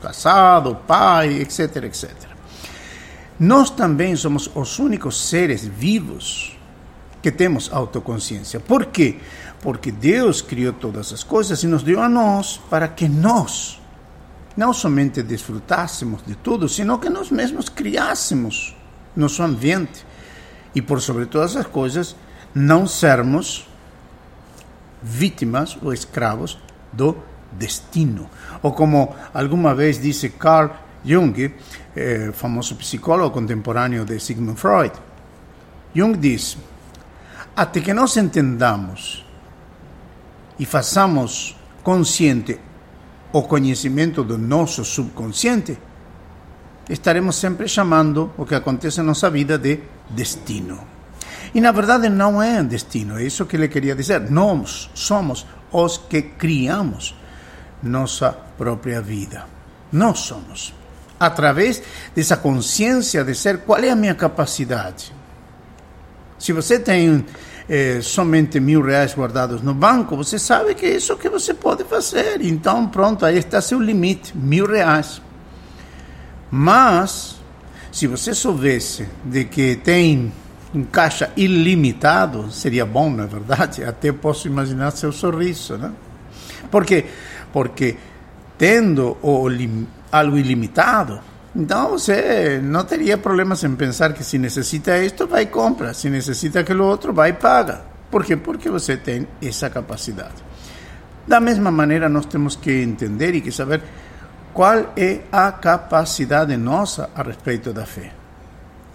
Casado, 0.00 0.76
pai, 0.86 1.38
etc, 1.40 1.84
etc. 1.84 2.29
Nós 3.40 3.70
também 3.70 4.14
somos 4.16 4.50
os 4.54 4.78
únicos 4.78 5.28
seres 5.28 5.64
vivos 5.64 6.58
que 7.22 7.32
temos 7.32 7.72
autoconsciência. 7.72 8.60
Por 8.60 8.84
quê? 8.84 9.16
Porque 9.62 9.90
Deus 9.90 10.42
criou 10.42 10.74
todas 10.74 11.10
as 11.10 11.24
coisas 11.24 11.62
e 11.62 11.66
nos 11.66 11.82
deu 11.82 12.02
a 12.02 12.08
nós 12.08 12.60
para 12.68 12.86
que 12.86 13.08
nós 13.08 13.80
não 14.54 14.74
somente 14.74 15.22
desfrutássemos 15.22 16.20
de 16.26 16.34
tudo, 16.34 16.68
sino 16.68 16.98
que 16.98 17.08
nós 17.08 17.30
mesmos 17.30 17.70
criássemos 17.70 18.76
nosso 19.16 19.42
ambiente 19.42 20.04
e 20.74 20.82
por 20.82 21.00
sobre 21.00 21.24
todas 21.24 21.56
as 21.56 21.66
coisas 21.66 22.14
não 22.54 22.86
sermos 22.86 23.66
vítimas 25.02 25.78
ou 25.80 25.94
escravos 25.94 26.58
do 26.92 27.16
destino. 27.52 28.28
Ou 28.62 28.72
como 28.72 29.14
alguma 29.32 29.74
vez 29.74 29.98
disse 29.98 30.28
Carl 30.28 30.72
Jung, 31.04 31.54
eh, 31.96 32.30
famoso 32.32 32.76
psicólogo 32.76 33.30
contemporâneo 33.30 34.04
de 34.04 34.18
Sigmund 34.20 34.58
Freud, 34.58 34.92
Jung 35.94 36.16
diz: 36.18 36.56
até 37.56 37.80
que 37.80 37.92
nós 37.92 38.16
entendamos 38.16 39.24
e 40.58 40.64
façamos 40.64 41.56
consciente 41.82 42.58
o 43.32 43.42
conhecimento 43.42 44.24
do 44.24 44.36
nosso 44.36 44.84
subconsciente, 44.84 45.78
estaremos 46.88 47.36
sempre 47.36 47.68
chamando 47.68 48.32
o 48.36 48.44
que 48.44 48.54
acontece 48.54 49.00
em 49.00 49.04
nossa 49.04 49.30
vida 49.30 49.58
de 49.58 49.80
destino. 50.10 50.80
E 51.54 51.60
na 51.60 51.72
verdade 51.72 52.08
não 52.08 52.42
é 52.42 52.62
destino, 52.62 53.18
é 53.18 53.24
isso 53.24 53.46
que 53.46 53.56
ele 53.56 53.68
queria 53.68 53.94
dizer. 53.94 54.30
Nós 54.30 54.90
somos 54.94 55.46
os 55.72 55.98
que 55.98 56.22
criamos 56.22 57.14
nossa 57.82 58.32
própria 58.32 59.00
vida. 59.00 59.46
Nós 59.92 60.20
somos. 60.20 60.79
Através 61.20 61.82
dessa 62.16 62.34
consciência 62.34 63.22
de 63.22 63.34
ser, 63.34 63.58
qual 63.58 63.78
é 63.78 63.90
a 63.90 63.94
minha 63.94 64.14
capacidade? 64.14 65.12
Se 66.38 66.50
você 66.50 66.78
tem 66.78 67.26
eh, 67.68 68.00
somente 68.02 68.58
mil 68.58 68.80
reais 68.80 69.14
guardados 69.14 69.60
no 69.60 69.74
banco, 69.74 70.16
você 70.16 70.38
sabe 70.38 70.74
que 70.74 70.86
é 70.86 70.96
isso 70.96 71.18
que 71.18 71.28
você 71.28 71.52
pode 71.52 71.84
fazer. 71.84 72.40
Então, 72.40 72.88
pronto, 72.88 73.26
aí 73.26 73.36
está 73.36 73.60
seu 73.60 73.78
limite, 73.78 74.34
mil 74.34 74.66
reais. 74.66 75.20
Mas, 76.50 77.36
se 77.92 78.06
você 78.06 78.34
soubesse 78.34 79.06
de 79.22 79.44
que 79.44 79.76
tem 79.76 80.32
um 80.74 80.84
caixa 80.84 81.30
ilimitado, 81.36 82.50
seria 82.50 82.86
bom, 82.86 83.10
não 83.10 83.24
é 83.24 83.26
verdade? 83.26 83.84
Até 83.84 84.10
posso 84.10 84.48
imaginar 84.48 84.90
seu 84.92 85.12
sorriso, 85.12 85.76
né? 85.76 85.92
Por 86.70 86.86
quê? 86.86 87.04
Porque 87.52 87.96
tendo 88.56 89.18
o, 89.20 89.48
algo 90.10 90.36
ilimitado, 90.36 91.20
então 91.54 91.90
você 91.90 92.60
não 92.62 92.84
teria 92.84 93.18
problemas 93.18 93.64
em 93.64 93.74
pensar 93.74 94.12
que 94.12 94.22
se 94.22 94.38
necessita 94.38 94.96
isto, 94.98 95.26
vai 95.26 95.42
e 95.42 95.46
compra. 95.46 95.92
Se 95.92 96.08
necessita 96.08 96.60
aquilo 96.60 96.84
outro, 96.84 97.12
vai 97.12 97.30
e 97.30 97.32
paga. 97.32 97.82
Por 98.10 98.24
quê? 98.24 98.36
Porque 98.36 98.70
você 98.70 98.96
tem 98.96 99.26
essa 99.42 99.68
capacidade. 99.68 100.44
Da 101.26 101.40
mesma 101.40 101.70
maneira, 101.70 102.08
nós 102.08 102.26
temos 102.26 102.54
que 102.54 102.70
entender 102.82 103.34
e 103.34 103.40
que 103.40 103.50
saber 103.50 103.82
qual 104.52 104.92
é 104.96 105.20
a 105.30 105.50
capacidade 105.52 106.56
nossa 106.56 107.10
a 107.14 107.22
respeito 107.22 107.72
da 107.72 107.84
fé. 107.84 108.12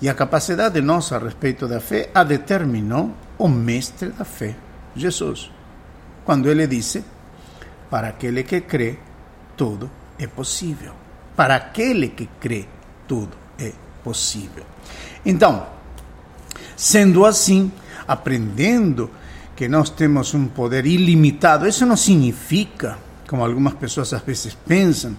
E 0.02 0.10
a 0.10 0.14
capacidade 0.14 0.80
nossa 0.82 1.18
a 1.18 1.20
respeito 1.20 1.68
da 1.68 1.80
fé 1.80 2.10
a 2.14 2.24
determinou 2.24 3.14
o 3.38 3.48
mestre 3.48 4.10
da 4.10 4.26
fé, 4.26 4.56
Jesus, 4.96 5.52
quando 6.24 6.50
ele 6.50 6.68
disse: 6.68 7.04
Para 7.90 8.10
aquele 8.10 8.44
que 8.44 8.62
crê, 8.62 8.98
tudo 9.56 9.90
é 10.18 10.28
possível. 10.28 11.05
Para 11.36 11.56
aquele 11.56 12.10
que 12.10 12.30
crê, 12.40 12.66
tudo 13.08 13.36
é 13.60 13.72
possível. 14.04 14.64
Então, 15.26 15.68
sendo 16.76 17.26
assim, 17.26 17.72
aprendendo 18.08 19.10
que 19.56 19.68
nós 19.68 19.90
temos 19.90 20.34
um 20.34 20.48
poder 20.48 20.86
ilimitado, 20.86 21.68
isso 21.68 21.86
não 21.86 21.96
significa, 21.98 22.98
como 23.28 23.44
algumas 23.44 23.74
pessoas 23.74 24.14
às 24.14 24.22
vezes 24.22 24.58
pensam, 24.68 25.16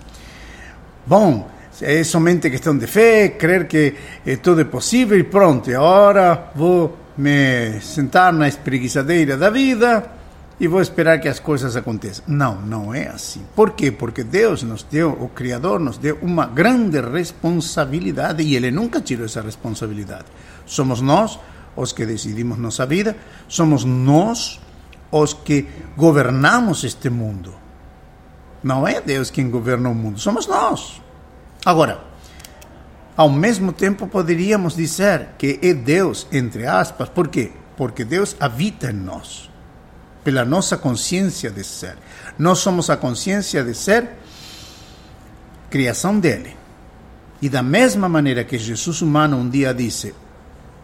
Bom, 1.06 1.48
é 1.80 2.02
somente 2.02 2.50
questão 2.50 2.76
de 2.76 2.88
fé, 2.88 3.28
crer 3.28 3.68
que 3.68 3.94
eh, 4.26 4.36
tudo 4.36 4.62
é 4.62 4.64
possível 4.64 5.16
e 5.16 5.22
pronto, 5.22 5.70
agora 5.70 6.50
vou 6.52 6.98
me 7.16 7.80
sentar 7.80 8.32
na 8.32 8.48
espreguiçadeira 8.48 9.36
da 9.36 9.48
vida 9.48 10.15
e 10.58 10.66
vou 10.66 10.80
esperar 10.80 11.20
que 11.20 11.28
as 11.28 11.38
coisas 11.38 11.76
aconteçam. 11.76 12.24
Não, 12.26 12.60
não 12.60 12.94
é 12.94 13.08
assim. 13.08 13.42
Por 13.54 13.72
quê? 13.72 13.90
Porque 13.90 14.24
Deus 14.24 14.62
nos 14.62 14.82
deu, 14.82 15.10
o 15.10 15.28
Criador 15.28 15.78
nos 15.78 15.98
deu 15.98 16.18
uma 16.22 16.46
grande 16.46 17.00
responsabilidade 17.00 18.42
e 18.42 18.56
Ele 18.56 18.70
nunca 18.70 19.00
tirou 19.00 19.26
essa 19.26 19.42
responsabilidade. 19.42 20.24
Somos 20.64 21.00
nós 21.00 21.38
os 21.76 21.92
que 21.92 22.06
decidimos 22.06 22.58
nossa 22.58 22.86
vida, 22.86 23.16
somos 23.46 23.84
nós 23.84 24.60
os 25.12 25.34
que 25.34 25.68
governamos 25.96 26.84
este 26.84 27.10
mundo. 27.10 27.54
Não 28.62 28.88
é 28.88 29.00
Deus 29.00 29.30
quem 29.30 29.50
governa 29.50 29.90
o 29.90 29.94
mundo, 29.94 30.18
somos 30.18 30.46
nós. 30.46 31.00
Agora, 31.64 32.00
ao 33.16 33.28
mesmo 33.28 33.72
tempo 33.72 34.06
poderíamos 34.06 34.74
dizer 34.74 35.28
que 35.38 35.58
é 35.62 35.74
Deus, 35.74 36.26
entre 36.32 36.66
aspas, 36.66 37.08
por 37.08 37.28
quê? 37.28 37.52
Porque 37.76 38.04
Deus 38.04 38.34
habita 38.40 38.90
em 38.90 38.94
nós, 38.94 39.50
pela 40.26 40.44
nossa 40.44 40.76
consciência 40.76 41.52
de 41.52 41.62
ser. 41.62 41.96
Nós 42.36 42.58
somos 42.58 42.90
a 42.90 42.96
consciência 42.96 43.62
de 43.62 43.72
ser 43.72 44.08
criação 45.70 46.18
dele. 46.18 46.56
E 47.40 47.48
da 47.48 47.62
mesma 47.62 48.08
maneira 48.08 48.42
que 48.42 48.58
Jesus 48.58 49.02
humano 49.02 49.36
um 49.36 49.48
dia 49.48 49.72
disse: 49.72 50.12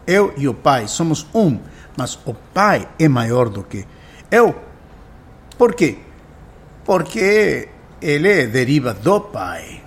Eu 0.07 0.33
e 0.37 0.47
o 0.47 0.53
Pai 0.53 0.87
somos 0.87 1.27
um, 1.35 1.59
mas 1.97 2.17
o 2.25 2.33
Pai 2.33 2.87
é 2.97 3.09
maior 3.09 3.49
do 3.49 3.63
que 3.63 3.85
eu. 4.31 4.55
Por 5.57 5.75
quê? 5.75 5.97
Porque 6.85 7.67
ele 8.01 8.47
deriva 8.47 8.93
do 8.93 9.19
Pai. 9.19 9.83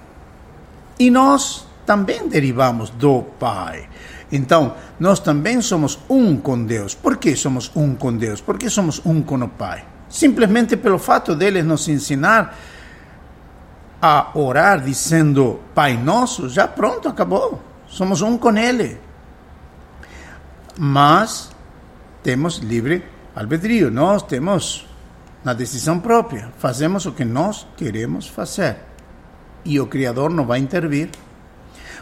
E 0.98 1.10
nós 1.10 1.66
também 1.86 2.28
derivamos 2.28 2.90
do 2.90 3.22
Pai. 3.22 3.88
Então, 4.30 4.74
nós 4.98 5.20
também 5.20 5.60
somos 5.60 5.98
um 6.08 6.36
com 6.36 6.64
Deus. 6.64 6.94
Por 6.94 7.16
que 7.16 7.36
somos 7.36 7.70
um 7.74 7.94
com 7.94 8.16
Deus? 8.16 8.40
Porque 8.40 8.68
somos 8.68 9.00
um 9.04 9.22
com 9.22 9.36
o 9.36 9.48
Pai. 9.48 9.84
Simplesmente 10.08 10.76
pelo 10.76 10.98
fato 10.98 11.34
deles 11.34 11.64
nos 11.64 11.88
ensinar 11.88 12.56
a 14.00 14.30
orar 14.34 14.80
dizendo 14.80 15.60
Pai 15.74 15.96
Nosso, 15.96 16.48
já 16.48 16.66
pronto, 16.68 17.08
acabou. 17.08 17.62
Somos 17.88 18.20
um 18.20 18.36
com 18.36 18.56
Ele. 18.56 18.98
mas 20.78 21.50
temos 22.22 22.58
livre 22.58 23.02
albedrío, 23.34 23.90
nós 23.90 24.22
temos 24.22 24.86
na 25.44 25.52
decisão 25.52 26.00
própria, 26.00 26.52
fazemos 26.58 27.06
o 27.06 27.12
que 27.12 27.24
nós 27.24 27.66
queremos 27.76 28.26
fazer. 28.26 28.76
E 29.64 29.80
o 29.80 29.86
Criador 29.86 30.30
não 30.30 30.44
vai 30.44 30.58
intervir, 30.58 31.10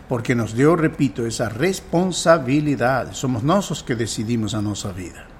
porque 0.09 0.35
nos 0.35 0.53
deu, 0.53 0.75
repito, 0.75 1.25
essa 1.27 1.49
responsabilidade. 1.49 3.17
Somos 3.17 3.43
nós 3.43 3.71
os 3.71 3.83
que 3.83 3.95
decidimos 3.95 4.55
a 4.55 4.61
nossa 4.61 4.93
vida. 4.93 5.35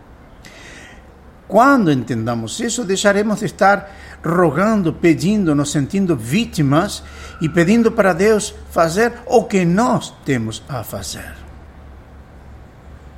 Quando 1.47 1.93
entendamos 1.93 2.59
isso, 2.61 2.85
deixaremos 2.85 3.41
de 3.41 3.47
estar 3.47 3.91
rogando, 4.25 4.95
pedindo, 4.95 5.55
nos 5.55 5.71
sentindo 5.71 6.17
vítimas 6.17 7.03
e 7.41 7.49
pedindo 7.49 7.93
para 7.93 8.15
Deus 8.15 8.55
fazer 8.71 9.13
o 9.27 9.45
que 9.45 9.65
nós 9.65 10.13
temos 10.25 10.63
a 10.69 10.83
fazer. 10.83 11.35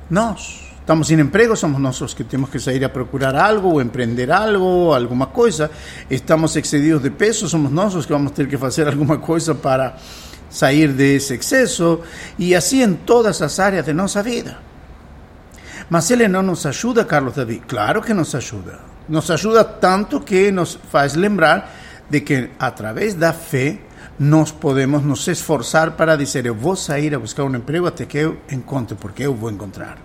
Nós. 0.09 0.67
Estamos 0.87 1.07
sem 1.07 1.19
emprego, 1.19 1.53
somos 1.53 1.81
nós 1.81 1.99
os 1.99 2.13
que 2.13 2.23
temos 2.23 2.49
que 2.49 2.59
sair 2.59 2.81
a 2.85 2.87
procurar 2.87 3.35
algo, 3.35 3.71
ou 3.73 3.81
empreender 3.81 4.31
algo, 4.31 4.93
alguma 4.93 5.27
coisa. 5.27 5.69
Estamos 6.09 6.55
excedidos 6.55 7.03
de 7.03 7.09
peso, 7.09 7.49
somos 7.49 7.69
nós 7.69 7.93
os 7.93 8.05
que 8.05 8.13
vamos 8.13 8.31
ter 8.31 8.47
que 8.47 8.57
fazer 8.57 8.87
alguma 8.87 9.17
coisa 9.17 9.53
para 9.53 9.97
sair 10.49 10.89
desse 10.89 11.35
excesso. 11.35 12.01
E 12.37 12.55
assim 12.55 12.81
em 12.81 12.93
todas 12.93 13.41
as 13.41 13.59
áreas 13.59 13.85
de 13.85 13.93
nossa 13.93 14.21
vida. 14.23 14.57
Mas 15.89 16.11
ele 16.11 16.27
não 16.27 16.43
nos 16.43 16.65
ajuda, 16.65 17.05
Carlos 17.05 17.35
David? 17.35 17.63
Claro 17.67 18.01
que 18.01 18.13
nos 18.13 18.35
ajuda. 18.35 18.79
Nos 19.07 19.31
ajuda 19.31 19.63
tanto 19.63 20.19
que 20.19 20.51
nos 20.51 20.77
faz 20.91 21.15
lembrar 21.15 21.73
de 22.09 22.21
que 22.21 22.49
através 22.59 23.13
da 23.13 23.31
fé 23.31 23.79
nós 24.19 24.51
podemos 24.51 25.03
nos 25.03 25.27
esforçar 25.27 25.91
para 25.91 26.15
dizer: 26.17 26.45
eu 26.45 26.55
vou 26.55 26.75
sair 26.75 27.13
a 27.15 27.19
buscar 27.19 27.43
um 27.43 27.55
emprego 27.55 27.85
até 27.85 28.05
que 28.05 28.17
eu 28.17 28.37
encontre, 28.51 28.95
porque 28.95 29.23
eu 29.23 29.33
vou 29.33 29.49
encontrar. 29.49 29.97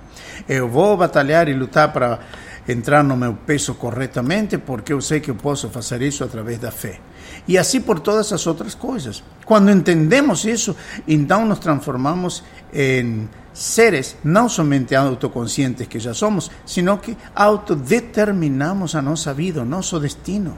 Eu 0.49 0.69
vou 0.69 0.97
batalhar 0.97 1.49
e 1.49 1.55
lutar 1.55 1.93
para 1.93 2.21
entrar 2.69 3.03
no 3.03 3.17
meu 3.17 3.35
peso 3.35 3.75
corretamente, 3.75 4.59
porque 4.59 4.93
eu 4.93 5.01
sei 5.01 5.21
que 5.21 5.31
eu 5.31 5.35
posso 5.35 5.69
fazer 5.69 6.03
isso 6.03 6.23
através 6.23 6.59
da 6.59 6.71
fé. 6.71 7.01
E 7.47 7.59
assim 7.59 7.81
por 7.81 7.99
todas 7.99 8.33
as 8.33 8.47
outras 8.47 8.75
coisas. 8.75 9.23
Quando 9.45 9.71
entendemos 9.71 10.45
isso, 10.45 10.77
então 11.07 11.45
nos 11.45 11.59
transformamos 11.59 12.43
em 12.73 13.29
seres 13.53 14.17
não 14.25 14.49
somente 14.49 14.95
autoconscientes 14.95 15.87
que 15.87 15.99
já 15.99 16.15
somos, 16.15 16.51
sino 16.65 16.97
que 16.99 17.17
autodeterminamos 17.35 18.95
a 18.95 19.03
nossa 19.03 19.35
vida, 19.35 19.63
o 19.63 19.67
nosso 19.67 19.99
destino 19.99 20.57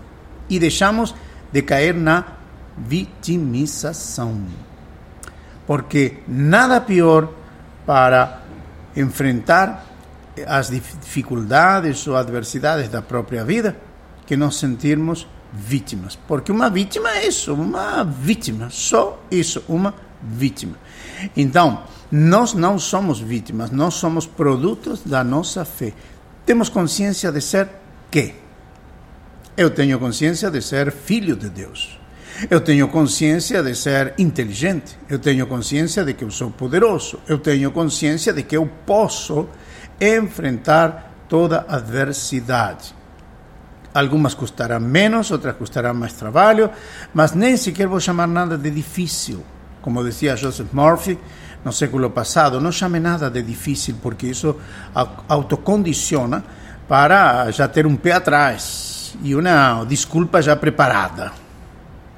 e 0.49 0.59
deixamos 0.59 1.15
de 1.51 1.63
cair 1.63 1.95
na 1.95 2.25
vitimização. 2.77 4.43
Porque 5.67 6.19
nada 6.29 6.81
pior 6.81 7.29
para 7.87 8.43
enfrentar 8.95 9.87
as 10.47 10.69
dificuldades 10.69 12.07
ou 12.07 12.17
adversidades 12.17 12.89
da 12.89 13.01
própria 13.01 13.45
vida 13.45 13.77
que 14.27 14.37
nos 14.37 14.59
sentirmos 14.59 15.27
vítimas. 15.55 16.19
Porque 16.27 16.51
uma 16.51 16.69
vítima 16.69 17.11
é 17.11 17.27
isso, 17.27 17.55
uma 17.55 18.03
vítima, 18.03 18.69
só 18.71 19.23
isso, 19.31 19.65
uma 19.69 19.95
vítima. 20.23 20.77
Então, 21.37 21.85
nós 22.11 22.55
não 22.55 22.79
somos 22.79 23.21
vítimas, 23.21 23.71
nós 23.71 23.95
somos 23.95 24.27
produtos 24.27 25.03
da 25.05 25.23
nossa 25.23 25.65
fé. 25.65 25.93
Temos 26.45 26.69
consciência 26.69 27.31
de 27.31 27.41
ser 27.41 27.69
quê? 28.11 28.35
Eu 29.57 29.71
tenho 29.71 29.99
consciência 29.99 30.51
de 30.51 30.61
ser 30.61 30.91
filho 30.91 31.37
de 31.37 31.49
Deus. 31.49 31.99
Eu 32.51 32.61
tenho 32.61 32.89
consciência 32.89 33.63
de 33.63 33.75
ser 33.75 34.15
inteligente. 34.19 34.99
Eu 35.09 35.21
tenho 35.21 35.47
consciência 35.47 36.05
de 36.05 36.13
que 36.13 36.25
eu 36.25 36.31
sou 36.31 36.51
poderoso. 36.51 37.21
Eu 37.29 37.39
tenho 37.39 37.71
consciência 37.71 38.33
de 38.33 38.43
que 38.43 38.57
eu 38.57 38.69
posso 38.85 39.49
enfrentar 40.01 41.15
toda 41.29 41.65
adversidade. 41.69 42.95
Algumas 43.95 44.35
custarão 44.35 44.81
menos, 44.81 45.31
outras 45.31 45.57
custarão 45.57 45.95
mais 45.95 46.13
trabalho, 46.15 46.69
mas 47.15 47.33
nem 47.33 47.57
sequer 47.57 47.87
vou 47.87 48.01
chamar 48.01 48.27
nada 48.27 48.59
de 48.59 48.69
difícil. 48.69 49.45
Como 49.81 50.03
dizia 50.03 50.37
Joseph 50.37 50.73
Murphy, 50.73 51.17
no 51.65 51.73
século 51.73 52.11
passado, 52.11 52.61
não 52.61 52.73
chame 52.73 52.99
nada 52.99 53.31
de 53.31 53.41
difícil, 53.41 53.95
porque 54.03 54.27
isso 54.27 54.57
autocondiciona 55.29 56.43
para 56.89 57.51
já 57.53 57.69
ter 57.69 57.87
um 57.87 57.95
pé 57.95 58.13
atrás 58.13 59.17
e 59.23 59.35
uma 59.35 59.85
desculpa 59.85 60.43
já 60.43 60.57
preparada. 60.57 61.33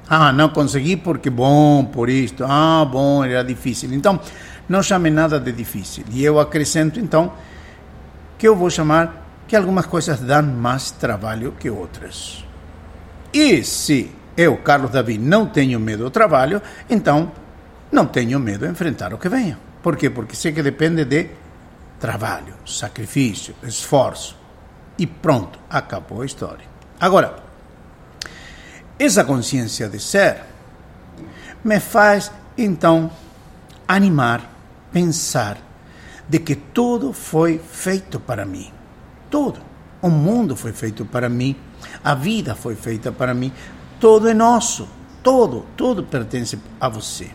Ah, 0.09 0.31
não 0.33 0.49
consegui 0.49 0.95
porque, 0.95 1.29
bom, 1.29 1.85
por 1.85 2.09
isto. 2.09 2.43
Ah, 2.47 2.85
bom, 2.89 3.23
era 3.23 3.43
difícil. 3.43 3.93
Então, 3.93 4.19
não 4.67 4.81
chame 4.81 5.09
nada 5.09 5.39
de 5.39 5.51
difícil. 5.51 6.05
E 6.11 6.23
eu 6.23 6.39
acrescento, 6.39 6.99
então, 6.99 7.33
que 8.37 8.47
eu 8.47 8.55
vou 8.55 8.69
chamar 8.69 9.26
que 9.47 9.55
algumas 9.55 9.85
coisas 9.85 10.19
dão 10.19 10.43
mais 10.43 10.91
trabalho 10.91 11.55
que 11.59 11.69
outras. 11.69 12.43
E 13.33 13.63
se 13.63 14.11
eu, 14.35 14.57
Carlos 14.57 14.91
Davi, 14.91 15.17
não 15.17 15.47
tenho 15.47 15.79
medo 15.79 16.03
do 16.03 16.11
trabalho, 16.11 16.61
então 16.89 17.31
não 17.91 18.05
tenho 18.05 18.39
medo 18.39 18.65
de 18.65 18.71
enfrentar 18.71 19.13
o 19.13 19.17
que 19.17 19.29
venha. 19.29 19.57
Por 19.81 19.95
quê? 19.95 20.09
Porque 20.09 20.35
sei 20.35 20.51
que 20.51 20.61
depende 20.61 21.05
de 21.05 21.29
trabalho, 21.99 22.53
sacrifício, 22.65 23.55
esforço. 23.63 24.37
E 24.97 25.07
pronto, 25.07 25.59
acabou 25.69 26.21
a 26.21 26.25
história. 26.25 26.65
Agora, 26.99 27.35
essa 28.99 29.23
consciência 29.23 29.87
de 29.87 29.99
ser 29.99 30.41
me 31.63 31.79
faz, 31.79 32.31
então, 32.57 33.11
animar, 33.87 34.41
pensar 34.91 35.57
de 36.27 36.39
que 36.39 36.55
tudo 36.55 37.13
foi 37.13 37.59
feito 37.59 38.19
para 38.19 38.45
mim. 38.45 38.76
Tudo. 39.29 39.59
O 40.01 40.09
mundo 40.09 40.55
foi 40.55 40.73
feito 40.73 41.05
para 41.05 41.27
mim. 41.29 41.55
A 42.03 42.13
vida 42.13 42.55
foi 42.55 42.75
feita 42.75 43.11
para 43.11 43.33
mim. 43.33 43.51
Tudo 43.99 44.29
é 44.29 44.33
nosso. 44.33 44.87
Tudo, 45.23 45.65
tudo 45.75 46.03
pertence 46.03 46.59
a 46.79 46.87
você. 46.87 47.29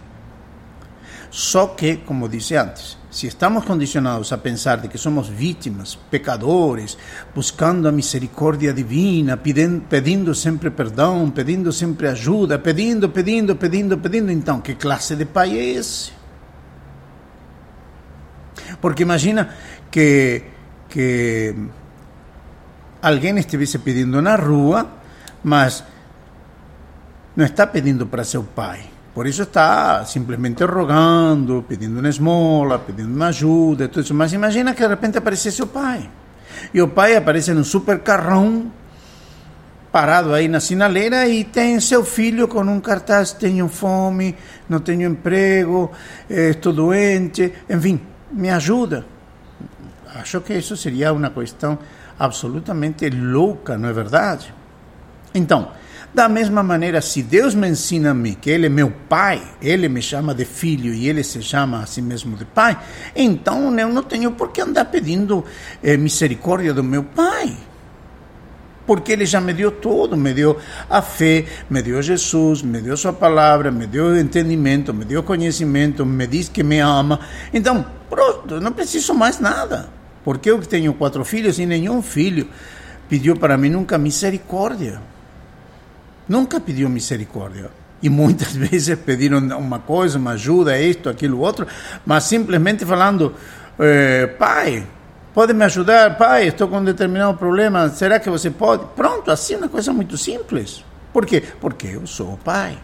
Só 1.30 1.68
que, 1.68 1.96
como 1.96 2.28
disse 2.28 2.54
antes, 2.56 2.98
se 3.10 3.26
estamos 3.26 3.64
condicionados 3.64 4.32
a 4.34 4.38
pensar 4.38 4.76
de 4.82 4.88
que 4.88 4.98
somos 4.98 5.28
vítimas, 5.28 5.94
pecadores, 6.10 6.96
buscando 7.34 7.88
a 7.88 7.92
misericórdia 7.92 8.70
divina, 8.70 9.36
pedindo, 9.38 9.80
pedindo 9.88 10.34
sempre 10.34 10.70
perdão, 10.70 11.30
pedindo 11.30 11.72
sempre 11.72 12.08
ajuda, 12.08 12.58
pedindo, 12.58 13.08
pedindo, 13.08 13.56
pedindo, 13.56 13.96
pedindo, 13.96 14.30
então, 14.30 14.60
que 14.60 14.74
classe 14.74 15.16
de 15.16 15.24
pai 15.24 15.58
é 15.58 15.64
esse? 15.70 16.12
Porque 18.78 19.02
imagina 19.02 19.54
que, 19.90 20.42
que 20.90 21.54
alguém 23.02 23.36
estivesse 23.38 23.78
pedindo 23.78 24.22
na 24.22 24.36
rua, 24.36 24.86
mas 25.42 25.84
não 27.36 27.44
está 27.44 27.66
pedindo 27.66 28.06
para 28.06 28.24
seu 28.24 28.44
pai 28.44 28.92
por 29.14 29.26
isso 29.26 29.42
está 29.42 30.04
simplesmente 30.06 30.64
rogando, 30.64 31.62
pedindo 31.68 31.98
uma 31.98 32.08
esmola, 32.08 32.78
pedindo 32.78 33.14
uma 33.14 33.26
ajuda, 33.26 33.86
tudo 33.86 34.04
isso. 34.04 34.14
Mas 34.14 34.32
imagina 34.32 34.72
que 34.72 34.80
de 34.80 34.88
repente 34.88 35.18
aparecesse 35.18 35.62
o 35.62 35.66
pai. 35.66 36.08
E 36.72 36.80
o 36.80 36.88
pai 36.88 37.14
aparece 37.14 37.52
num 37.52 37.64
super 37.64 37.98
carrão, 37.98 38.72
parado 39.90 40.32
aí 40.32 40.48
na 40.48 40.60
sinaleira, 40.60 41.28
e 41.28 41.44
tem 41.44 41.78
seu 41.78 42.02
filho 42.06 42.48
com 42.48 42.62
um 42.62 42.80
cartaz: 42.80 43.32
tenho 43.32 43.68
fome, 43.68 44.34
não 44.66 44.80
tenho 44.80 45.10
emprego, 45.10 45.92
estou 46.30 46.72
doente, 46.72 47.52
enfim, 47.68 48.00
me 48.32 48.48
ajuda. 48.48 49.04
Acho 50.14 50.40
que 50.40 50.54
isso 50.54 50.74
seria 50.74 51.12
uma 51.12 51.28
questão 51.28 51.78
absolutamente 52.22 53.10
louca, 53.10 53.76
não 53.76 53.88
é 53.88 53.92
verdade? 53.92 54.54
Então, 55.34 55.72
da 56.14 56.28
mesma 56.28 56.62
maneira, 56.62 57.00
se 57.00 57.20
Deus 57.20 57.52
me 57.52 57.68
ensina 57.68 58.12
a 58.12 58.14
mim 58.14 58.36
que 58.40 58.48
Ele 58.48 58.66
é 58.66 58.68
meu 58.68 58.92
Pai, 59.08 59.42
Ele 59.60 59.88
me 59.88 60.00
chama 60.00 60.32
de 60.32 60.44
filho 60.44 60.94
e 60.94 61.08
Ele 61.08 61.24
se 61.24 61.42
chama 61.42 61.82
a 61.82 61.86
si 61.86 62.00
mesmo 62.00 62.36
de 62.36 62.44
Pai, 62.44 62.78
então 63.16 63.76
eu 63.76 63.88
não 63.88 64.04
tenho 64.04 64.30
por 64.30 64.52
que 64.52 64.60
andar 64.60 64.84
pedindo 64.84 65.44
eh, 65.82 65.96
misericórdia 65.96 66.72
do 66.72 66.84
meu 66.84 67.02
Pai. 67.02 67.56
Porque 68.86 69.10
Ele 69.10 69.26
já 69.26 69.40
me 69.40 69.52
deu 69.52 69.72
tudo, 69.72 70.16
me 70.16 70.32
deu 70.32 70.56
a 70.88 71.02
fé, 71.02 71.44
me 71.68 71.82
deu 71.82 72.00
Jesus, 72.00 72.62
me 72.62 72.80
deu 72.80 72.96
Sua 72.96 73.12
palavra, 73.12 73.72
me 73.72 73.84
deu 73.84 74.16
entendimento, 74.16 74.94
me 74.94 75.04
deu 75.04 75.24
conhecimento, 75.24 76.06
me 76.06 76.28
diz 76.28 76.48
que 76.48 76.62
me 76.62 76.78
ama. 76.78 77.18
Então, 77.52 77.84
pronto, 78.08 78.60
não 78.60 78.72
preciso 78.72 79.12
mais 79.12 79.40
nada. 79.40 80.01
Porque 80.24 80.50
eu 80.50 80.60
tenho 80.60 80.94
quatro 80.94 81.24
filhos 81.24 81.58
e 81.58 81.66
nenhum 81.66 82.00
filho 82.02 82.48
pediu 83.08 83.36
para 83.36 83.56
mim 83.56 83.68
nunca 83.68 83.98
misericórdia. 83.98 85.00
Nunca 86.28 86.60
pediu 86.60 86.88
misericórdia. 86.88 87.70
E 88.02 88.08
muitas 88.08 88.54
vezes 88.56 88.98
pediram 88.98 89.38
uma 89.58 89.78
coisa, 89.78 90.18
uma 90.18 90.32
ajuda, 90.32 90.78
isto, 90.80 91.08
aquilo, 91.08 91.38
outro, 91.40 91.66
mas 92.04 92.24
simplesmente 92.24 92.84
falando: 92.84 93.34
eh, 93.78 94.26
Pai, 94.38 94.86
pode 95.34 95.52
me 95.52 95.64
ajudar? 95.64 96.16
Pai, 96.16 96.48
estou 96.48 96.68
com 96.68 96.78
um 96.78 96.84
determinado 96.84 97.36
problema, 97.36 97.88
será 97.90 98.18
que 98.18 98.30
você 98.30 98.50
pode? 98.50 98.84
Pronto, 98.96 99.30
assim, 99.30 99.56
uma 99.56 99.68
coisa 99.68 99.92
muito 99.92 100.16
simples. 100.16 100.84
Por 101.12 101.26
quê? 101.26 101.42
Porque 101.60 101.88
eu 101.88 102.06
sou 102.06 102.34
o 102.34 102.36
Pai. 102.38 102.78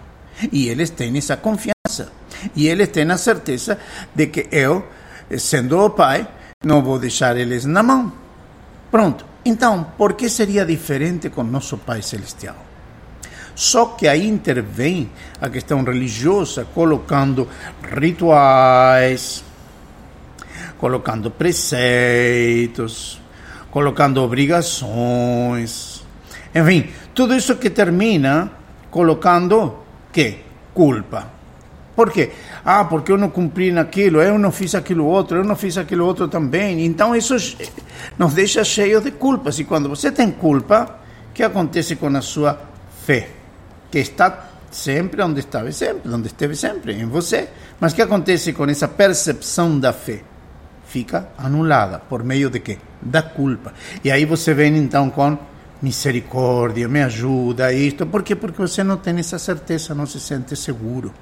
E 0.52 0.68
eles 0.68 0.90
têm 0.90 1.16
essa 1.16 1.36
confiança. 1.36 2.12
E 2.54 2.68
eles 2.68 2.88
têm 2.88 3.10
a 3.10 3.16
certeza 3.16 3.78
de 4.14 4.26
que 4.26 4.46
eu, 4.52 4.86
sendo 5.36 5.78
o 5.78 5.90
Pai, 5.90 6.28
não 6.64 6.82
vou 6.82 6.98
deixar 6.98 7.36
eles 7.36 7.64
na 7.64 7.84
mão. 7.84 8.12
Pronto. 8.90 9.24
Então, 9.44 9.92
por 9.96 10.14
que 10.14 10.28
seria 10.28 10.66
diferente 10.66 11.30
com 11.30 11.44
nosso 11.44 11.78
Pai 11.78 12.02
Celestial? 12.02 12.56
Só 13.54 13.86
que 13.86 14.08
aí 14.08 14.26
intervém 14.26 15.08
a 15.40 15.48
questão 15.48 15.84
religiosa, 15.84 16.64
colocando 16.74 17.48
rituais, 17.80 19.44
colocando 20.78 21.30
preceitos, 21.30 23.20
colocando 23.70 24.20
obrigações, 24.20 26.04
enfim, 26.52 26.90
tudo 27.14 27.36
isso 27.36 27.54
que 27.54 27.70
termina 27.70 28.50
colocando 28.90 29.78
que? 30.12 30.40
Culpa. 30.74 31.38
Por 31.94 32.12
quê? 32.12 32.32
Ah, 32.70 32.84
porque 32.84 33.10
eu 33.10 33.16
não 33.16 33.30
cumpri 33.30 33.72
naquilo, 33.72 34.20
eu 34.20 34.38
não 34.38 34.52
fiz 34.52 34.74
aquilo 34.74 35.06
outro, 35.06 35.38
eu 35.38 35.42
não 35.42 35.56
fiz 35.56 35.78
aquilo 35.78 36.04
outro 36.04 36.28
também. 36.28 36.84
Então 36.84 37.16
isso 37.16 37.34
nos 38.18 38.34
deixa 38.34 38.62
cheios 38.62 39.02
de 39.02 39.10
culpas. 39.12 39.58
E 39.58 39.64
quando 39.64 39.88
você 39.88 40.12
tem 40.12 40.30
culpa, 40.30 41.00
o 41.30 41.32
que 41.32 41.42
acontece 41.42 41.96
com 41.96 42.14
a 42.14 42.20
sua 42.20 42.60
fé? 43.06 43.30
Que 43.90 44.00
está 44.00 44.50
sempre 44.70 45.22
onde 45.22 45.40
estava 45.40 45.72
sempre, 45.72 46.12
onde 46.12 46.26
esteve 46.26 46.54
sempre, 46.54 46.92
em 46.92 47.06
você. 47.06 47.48
Mas 47.80 47.92
o 47.92 47.96
que 47.96 48.02
acontece 48.02 48.52
com 48.52 48.66
essa 48.66 48.86
percepção 48.86 49.80
da 49.80 49.94
fé? 49.94 50.20
Fica 50.84 51.30
anulada 51.38 51.98
por 51.98 52.22
meio 52.22 52.50
de 52.50 52.60
quê? 52.60 52.76
Da 53.00 53.22
culpa. 53.22 53.72
E 54.04 54.10
aí 54.10 54.26
você 54.26 54.52
vem 54.52 54.76
então 54.76 55.08
com 55.08 55.38
misericórdia, 55.80 56.86
me 56.86 57.00
ajuda, 57.00 57.72
isto. 57.72 58.04
Por 58.06 58.22
quê? 58.22 58.36
Porque 58.36 58.60
você 58.60 58.84
não 58.84 58.98
tem 58.98 59.18
essa 59.18 59.38
certeza, 59.38 59.94
não 59.94 60.04
se 60.04 60.20
sente 60.20 60.54
seguro. 60.54 61.14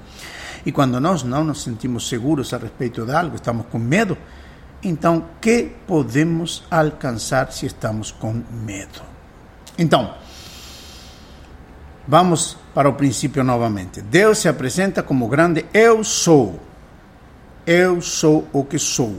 E 0.65 0.71
quando 0.71 0.99
nós 0.99 1.23
não 1.23 1.43
nos 1.43 1.63
sentimos 1.63 2.07
seguros 2.07 2.53
a 2.53 2.57
respeito 2.57 3.05
de 3.05 3.13
algo, 3.13 3.35
estamos 3.35 3.65
com 3.67 3.79
medo, 3.79 4.17
então, 4.83 5.25
que 5.41 5.71
podemos 5.87 6.63
alcançar 6.69 7.51
se 7.51 7.65
estamos 7.65 8.11
com 8.11 8.43
medo? 8.51 9.01
Então, 9.77 10.13
vamos 12.07 12.57
para 12.73 12.87
o 12.87 12.93
princípio 12.93 13.43
novamente. 13.43 14.01
Deus 14.01 14.37
se 14.37 14.47
apresenta 14.47 15.01
como 15.01 15.27
grande 15.27 15.65
eu 15.73 16.03
sou. 16.03 16.59
Eu 17.65 18.01
sou 18.01 18.47
o 18.53 18.63
que 18.63 18.77
sou. 18.77 19.15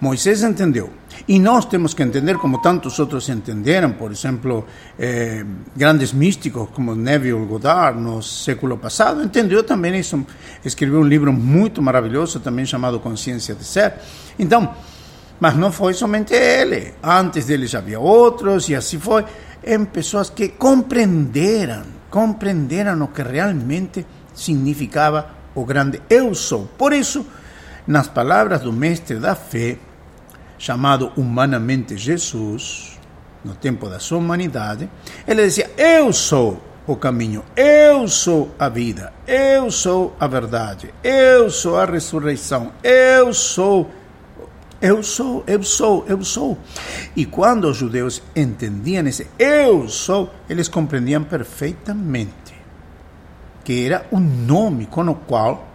Moisés 0.00 0.42
entendeu. 0.42 0.90
E 1.26 1.38
nós 1.38 1.64
temos 1.64 1.94
que 1.94 2.02
entender, 2.02 2.36
como 2.38 2.60
tantos 2.60 2.98
outros 2.98 3.28
entenderam, 3.28 3.92
por 3.92 4.10
exemplo, 4.12 4.66
eh, 4.98 5.44
grandes 5.74 6.12
místicos 6.12 6.68
como 6.72 6.94
Neville 6.94 7.44
Goddard 7.46 8.00
no 8.00 8.22
século 8.22 8.78
passado, 8.78 9.22
entendeu 9.22 9.62
também 9.64 9.98
isso. 9.98 10.24
Escreveu 10.64 11.00
um 11.00 11.04
livro 11.04 11.32
muito 11.32 11.82
maravilhoso, 11.82 12.40
também 12.40 12.64
chamado 12.66 13.00
Consciência 13.00 13.54
de 13.54 13.64
Ser. 13.64 13.94
Então, 14.38 14.74
mas 15.40 15.56
não 15.56 15.70
foi 15.70 15.94
somente 15.94 16.34
ele. 16.34 16.94
Antes 17.02 17.46
dele 17.46 17.66
já 17.66 17.78
havia 17.78 18.00
outros, 18.00 18.68
e 18.68 18.74
assim 18.74 18.98
foi. 18.98 19.24
Em 19.64 19.84
pessoas 19.84 20.30
que 20.30 20.50
compreenderam, 20.50 21.82
compreenderam 22.10 23.02
o 23.02 23.08
que 23.08 23.22
realmente 23.22 24.06
significava 24.34 25.30
o 25.54 25.64
grande 25.64 26.00
eu 26.08 26.34
sou. 26.34 26.68
Por 26.78 26.92
isso, 26.92 27.26
nas 27.86 28.08
palavras 28.08 28.60
do 28.60 28.72
mestre 28.72 29.18
da 29.18 29.34
fé, 29.34 29.78
chamado 30.58 31.12
humanamente 31.16 31.96
Jesus, 31.96 32.98
no 33.44 33.54
tempo 33.54 33.88
da 33.88 33.98
sua 33.98 34.18
humanidade, 34.18 34.88
ele 35.26 35.42
dizia: 35.42 35.70
Eu 35.76 36.12
sou 36.12 36.62
o 36.86 36.96
caminho, 36.96 37.44
eu 37.56 38.06
sou 38.08 38.50
a 38.58 38.68
vida, 38.68 39.12
eu 39.26 39.70
sou 39.70 40.14
a 40.18 40.26
verdade, 40.26 40.92
eu 41.02 41.50
sou 41.50 41.78
a 41.78 41.84
ressurreição, 41.84 42.72
eu 42.82 43.32
sou. 43.32 43.90
Eu 44.78 45.02
sou, 45.02 45.42
eu 45.46 45.62
sou, 45.62 46.04
eu 46.06 46.22
sou. 46.22 46.58
E 47.16 47.24
quando 47.24 47.64
os 47.64 47.78
judeus 47.78 48.22
entendiam 48.36 49.06
esse 49.06 49.26
eu 49.38 49.88
sou, 49.88 50.30
eles 50.50 50.68
compreendiam 50.68 51.24
perfeitamente 51.24 52.46
que 53.66 53.84
era 53.84 54.06
um 54.12 54.20
nome 54.20 54.86
com 54.86 55.08
o 55.08 55.14
qual 55.14 55.66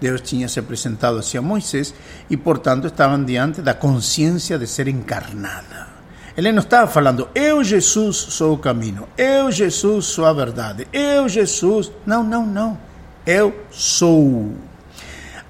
Deus 0.00 0.20
tinha 0.22 0.48
se 0.48 0.58
apresentado 0.58 1.18
assim 1.18 1.36
a 1.36 1.42
Moisés 1.42 1.94
e, 2.28 2.36
portanto, 2.36 2.86
estavam 2.86 3.22
diante 3.22 3.60
da 3.60 3.74
consciência 3.74 4.58
de 4.58 4.66
ser 4.66 4.88
encarnada. 4.88 5.88
Ele 6.36 6.52
não 6.52 6.62
estava 6.62 6.90
falando, 6.90 7.28
eu, 7.34 7.62
Jesus, 7.62 8.16
sou 8.16 8.54
o 8.54 8.58
caminho, 8.58 9.06
eu, 9.18 9.50
Jesus, 9.50 10.06
sou 10.06 10.24
a 10.24 10.32
verdade, 10.32 10.86
eu, 10.92 11.28
Jesus. 11.28 11.92
Não, 12.06 12.22
não, 12.24 12.46
não. 12.46 12.78
Eu 13.26 13.54
sou. 13.70 14.52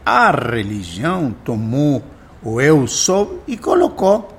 A 0.05 0.31
religião 0.31 1.35
tomou 1.45 2.03
o 2.43 2.61
eu 2.61 2.87
sou 2.87 3.43
e 3.47 3.57
colocou 3.57 4.37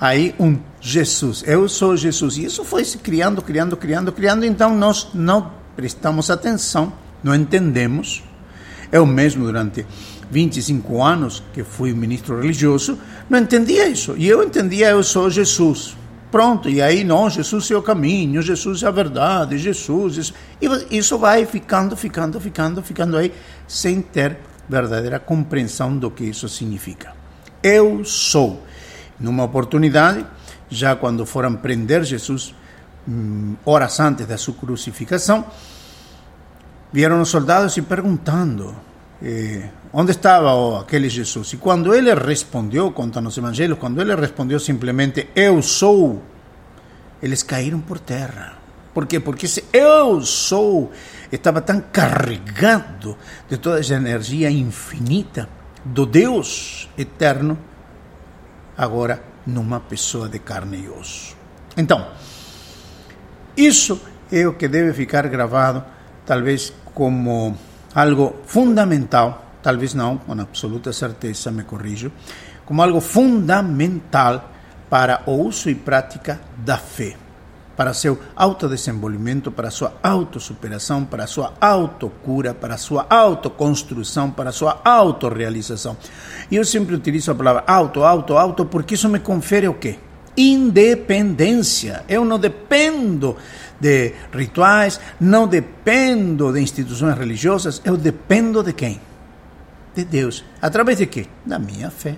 aí 0.00 0.34
um 0.40 0.58
Jesus. 0.80 1.44
Eu 1.46 1.68
sou 1.68 1.96
Jesus. 1.96 2.36
E 2.38 2.44
isso 2.46 2.64
foi 2.64 2.84
se 2.84 2.98
criando, 2.98 3.40
criando, 3.40 3.76
criando, 3.76 4.10
criando. 4.10 4.44
Então 4.44 4.74
nós 4.74 5.08
não 5.14 5.52
prestamos 5.76 6.30
atenção, 6.30 6.92
não 7.22 7.34
entendemos 7.34 8.24
eu 8.92 9.06
mesmo, 9.06 9.44
durante 9.44 9.86
25 10.30 11.02
anos 11.02 11.42
que 11.52 11.64
fui 11.64 11.92
ministro 11.92 12.40
religioso, 12.40 12.98
não 13.28 13.38
entendia 13.38 13.88
isso. 13.88 14.14
E 14.16 14.28
eu 14.28 14.42
entendia, 14.42 14.90
eu 14.90 15.02
sou 15.02 15.28
Jesus. 15.30 15.96
Pronto, 16.30 16.68
e 16.68 16.80
aí 16.80 17.02
não, 17.02 17.28
Jesus 17.28 17.68
é 17.72 17.76
o 17.76 17.82
caminho, 17.82 18.40
Jesus 18.40 18.84
é 18.84 18.86
a 18.86 18.90
verdade, 18.90 19.58
Jesus. 19.58 20.16
Isso, 20.16 20.34
e 20.60 20.96
isso 20.98 21.18
vai 21.18 21.44
ficando, 21.44 21.96
ficando, 21.96 22.40
ficando, 22.40 22.82
ficando 22.82 23.16
aí, 23.16 23.32
sem 23.66 24.00
ter 24.00 24.38
verdadeira 24.68 25.18
compreensão 25.18 25.96
do 25.96 26.10
que 26.10 26.24
isso 26.24 26.48
significa. 26.48 27.12
Eu 27.60 28.04
sou. 28.04 28.64
Numa 29.18 29.42
oportunidade, 29.42 30.24
já 30.70 30.94
quando 30.94 31.26
foram 31.26 31.56
prender 31.56 32.04
Jesus, 32.04 32.54
hum, 33.06 33.56
horas 33.66 33.98
antes 33.98 34.24
da 34.24 34.38
sua 34.38 34.54
crucificação, 34.54 35.44
vieram 36.92 37.20
os 37.20 37.28
soldados 37.28 37.76
e 37.76 37.82
perguntando 37.82 38.74
eh, 39.22 39.68
onde 39.92 40.12
estava 40.12 40.54
oh, 40.54 40.76
aquele 40.76 41.08
Jesus. 41.08 41.52
E 41.52 41.56
quando 41.56 41.94
ele 41.94 42.12
respondeu, 42.14 42.90
conta 42.92 43.20
nos 43.20 43.36
evangelhos, 43.36 43.78
quando 43.78 44.00
ele 44.00 44.14
respondeu 44.14 44.58
simplesmente 44.58 45.28
eu 45.34 45.62
sou, 45.62 46.22
eles 47.22 47.42
caíram 47.42 47.80
por 47.80 47.98
terra. 47.98 48.58
Por 48.92 49.06
quê? 49.06 49.20
Porque 49.20 49.46
esse 49.46 49.64
eu 49.72 50.20
sou 50.22 50.90
estava 51.30 51.60
tão 51.60 51.80
carregado 51.80 53.16
de 53.48 53.56
toda 53.56 53.78
essa 53.78 53.94
energia 53.94 54.50
infinita 54.50 55.48
do 55.84 56.04
Deus 56.04 56.88
eterno, 56.98 57.56
agora 58.76 59.22
numa 59.46 59.80
pessoa 59.80 60.28
de 60.28 60.40
carne 60.40 60.84
e 60.84 60.88
osso. 60.88 61.36
Então, 61.76 62.08
isso 63.56 64.00
é 64.30 64.46
o 64.46 64.54
que 64.54 64.66
deve 64.66 64.92
ficar 64.92 65.26
gravado 65.28 65.84
talvez 66.30 66.72
como 66.94 67.56
algo 67.94 68.36
fundamental, 68.46 69.44
talvez 69.62 69.94
não, 69.94 70.18
com 70.18 70.32
absoluta 70.32 70.92
certeza, 70.92 71.50
me 71.50 71.64
corrijo, 71.64 72.12
como 72.64 72.82
algo 72.82 73.00
fundamental 73.00 74.50
para 74.88 75.22
o 75.26 75.32
uso 75.32 75.70
e 75.70 75.74
prática 75.74 76.40
da 76.56 76.76
fé, 76.76 77.16
para 77.76 77.94
seu 77.94 78.18
autodesenvolvimento, 78.36 79.50
para 79.50 79.70
sua 79.70 79.94
autossuperação, 80.02 81.04
para 81.04 81.26
sua 81.26 81.54
autocura, 81.60 82.52
para 82.52 82.76
sua 82.76 83.06
autoconstrução, 83.08 84.30
para 84.30 84.52
sua 84.52 84.80
autorrealização. 84.84 85.96
E 86.50 86.56
eu 86.56 86.64
sempre 86.64 86.94
utilizo 86.94 87.30
a 87.30 87.34
palavra 87.34 87.64
auto, 87.66 88.04
auto, 88.04 88.36
auto, 88.36 88.66
porque 88.66 88.94
isso 88.94 89.08
me 89.08 89.20
confere 89.20 89.66
o 89.66 89.74
quê? 89.74 89.98
Independência. 90.36 92.04
Eu 92.08 92.24
não 92.24 92.38
dependo 92.38 93.36
de 93.80 94.12
rituais, 94.32 95.00
não 95.18 95.48
dependo 95.48 96.52
de 96.52 96.60
instituições 96.60 97.16
religiosas, 97.16 97.80
eu 97.84 97.96
dependo 97.96 98.62
de 98.62 98.72
quem? 98.72 99.00
De 99.94 100.04
Deus. 100.04 100.44
Através 100.60 100.98
de 100.98 101.06
quê? 101.06 101.26
Da 101.44 101.58
minha 101.58 101.90
fé. 101.90 102.16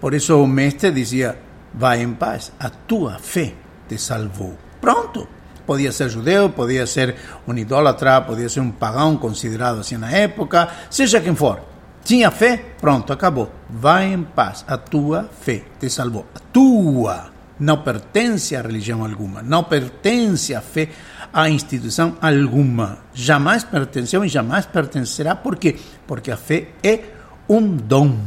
Por 0.00 0.12
isso 0.12 0.36
o 0.42 0.46
mestre 0.46 0.90
dizia: 0.90 1.38
vai 1.72 2.02
em 2.02 2.12
paz, 2.12 2.52
a 2.58 2.68
tua 2.68 3.18
fé 3.18 3.54
te 3.88 3.96
salvou. 3.96 4.56
Pronto. 4.80 5.28
Podia 5.64 5.92
ser 5.92 6.08
judeu, 6.08 6.50
podia 6.50 6.86
ser 6.86 7.14
um 7.46 7.56
idólatra, 7.56 8.20
podia 8.20 8.48
ser 8.48 8.58
um 8.58 8.72
pagão 8.72 9.16
considerado 9.16 9.78
assim 9.78 9.96
na 9.96 10.10
época, 10.10 10.68
seja 10.90 11.20
quem 11.20 11.36
for. 11.36 11.60
Tinha 12.04 12.32
fé? 12.32 12.56
Pronto, 12.80 13.12
acabou. 13.12 13.48
Vai 13.70 14.12
em 14.12 14.24
paz, 14.24 14.64
a 14.66 14.76
tua 14.76 15.30
fé 15.40 15.62
te 15.78 15.88
salvou. 15.88 16.26
A 16.34 16.40
tua 16.52 17.31
não 17.58 17.78
pertence 17.78 18.56
a 18.56 18.62
religião 18.62 19.04
alguma, 19.04 19.42
não 19.42 19.64
pertence 19.64 20.54
a 20.54 20.60
fé 20.60 20.88
a 21.32 21.48
instituição 21.48 22.16
alguma. 22.20 22.98
Jamais 23.14 23.64
pertenceu 23.64 24.24
e 24.24 24.28
jamais 24.28 24.66
pertencerá. 24.66 25.34
Por 25.34 25.56
quê? 25.56 25.76
Porque 26.06 26.30
a 26.30 26.36
fé 26.36 26.68
é 26.82 27.00
um 27.48 27.76
dom 27.76 28.18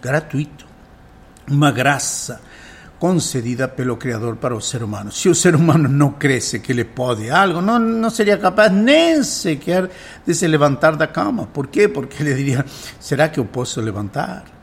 gratuito, 0.00 0.66
uma 1.48 1.72
graça 1.72 2.40
concedida 2.98 3.68
pelo 3.68 3.96
Criador 3.96 4.36
para 4.36 4.54
o 4.54 4.60
ser 4.60 4.82
humano. 4.82 5.10
Se 5.10 5.28
o 5.28 5.34
ser 5.34 5.54
humano 5.54 5.88
não 5.88 6.12
cresce 6.12 6.60
que 6.60 6.72
ele 6.72 6.84
pode 6.84 7.28
algo, 7.28 7.60
não, 7.60 7.78
não 7.78 8.08
seria 8.08 8.38
capaz 8.38 8.72
nem 8.72 9.22
sequer 9.22 9.90
de 10.26 10.34
se 10.34 10.46
levantar 10.46 10.96
da 10.96 11.06
cama. 11.06 11.46
Por 11.52 11.66
quê? 11.66 11.88
Porque 11.88 12.22
ele 12.22 12.34
diria: 12.34 12.64
será 13.00 13.28
que 13.28 13.38
eu 13.38 13.44
posso 13.44 13.80
levantar? 13.80 14.53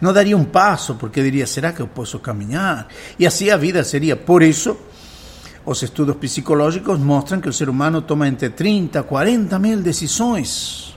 Não 0.00 0.12
daria 0.12 0.36
um 0.36 0.44
passo 0.44 0.94
porque 0.94 1.22
diria: 1.22 1.46
será 1.46 1.72
que 1.72 1.80
eu 1.80 1.88
posso 1.88 2.18
caminhar? 2.18 2.88
E 3.18 3.26
assim 3.26 3.50
a 3.50 3.56
vida 3.56 3.82
seria. 3.84 4.16
Por 4.16 4.42
isso, 4.42 4.76
os 5.64 5.82
estudos 5.82 6.16
psicológicos 6.16 6.98
mostram 6.98 7.40
que 7.40 7.48
o 7.48 7.52
ser 7.52 7.68
humano 7.68 8.02
toma 8.02 8.28
entre 8.28 8.50
30 8.50 9.00
a 9.00 9.02
40 9.02 9.58
mil 9.58 9.80
decisões 9.80 10.96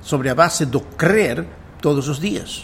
sobre 0.00 0.28
a 0.28 0.34
base 0.34 0.64
do 0.64 0.80
crer 0.80 1.44
todos 1.80 2.08
os 2.08 2.20
dias. 2.20 2.62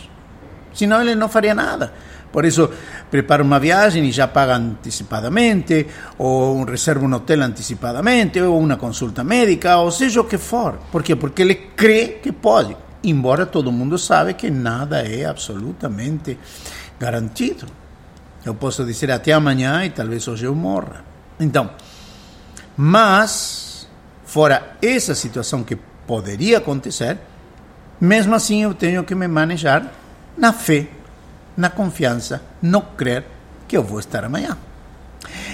Senão 0.73 1.01
ele 1.03 1.15
não 1.15 1.29
faria 1.29 1.55
nada. 1.55 1.93
Por 2.33 2.47
isso, 2.47 2.71
prepara 3.11 3.43
uma 3.43 3.61
viagem 3.61 4.09
e 4.09 4.13
já 4.13 4.27
paga 4.27 4.57
antecipadamente, 4.57 5.87
ou 6.17 6.65
reserva 6.65 7.05
um 7.05 7.13
hotel 7.13 7.43
antecipadamente, 7.43 8.41
ou 8.41 8.59
uma 8.59 8.77
consulta 8.77 9.23
médica, 9.23 9.77
ou 9.77 9.91
seja 9.91 10.23
o 10.23 10.25
que 10.25 10.39
for. 10.39 10.79
Por 10.91 11.03
quê? 11.03 11.15
Porque 11.15 11.43
ele 11.43 11.55
crê 11.55 12.21
que 12.23 12.33
pode, 12.33 12.75
embora 13.03 13.47
todo 13.47 13.73
mundo 13.73 13.99
sabe 13.99 14.35
que 14.35 14.51
nada 14.51 15.03
é 15.03 15.25
absolutamente 15.25 16.39
garantido. 16.99 17.67
Eu 18.45 18.55
posso 18.55 18.85
dizer 18.85 19.11
até 19.11 19.33
amanhã 19.33 19.85
e 19.85 19.91
talvez 19.91 20.27
hoje 20.27 20.45
eu 20.45 20.55
morra. 20.55 21.05
Então, 21.39 21.71
mas, 22.77 23.89
fora 24.25 24.77
essa 24.83 25.15
situação 25.15 25.63
que 25.63 25.77
poderia 26.07 26.59
acontecer, 26.59 27.19
mesmo 28.01 28.35
assim 28.35 28.63
eu 28.63 28.75
tenho 28.75 29.05
que 29.05 29.15
me 29.15 29.29
manejar 29.29 29.93
na 30.37 30.53
fé 30.53 30.89
na 31.57 31.71
confiança, 31.71 32.43
no 32.61 32.83
crer 32.83 33.25
que 33.69 33.77
eu 33.77 33.83
vou 33.83 33.99
estar 33.99 34.25
amanhã. 34.25 34.57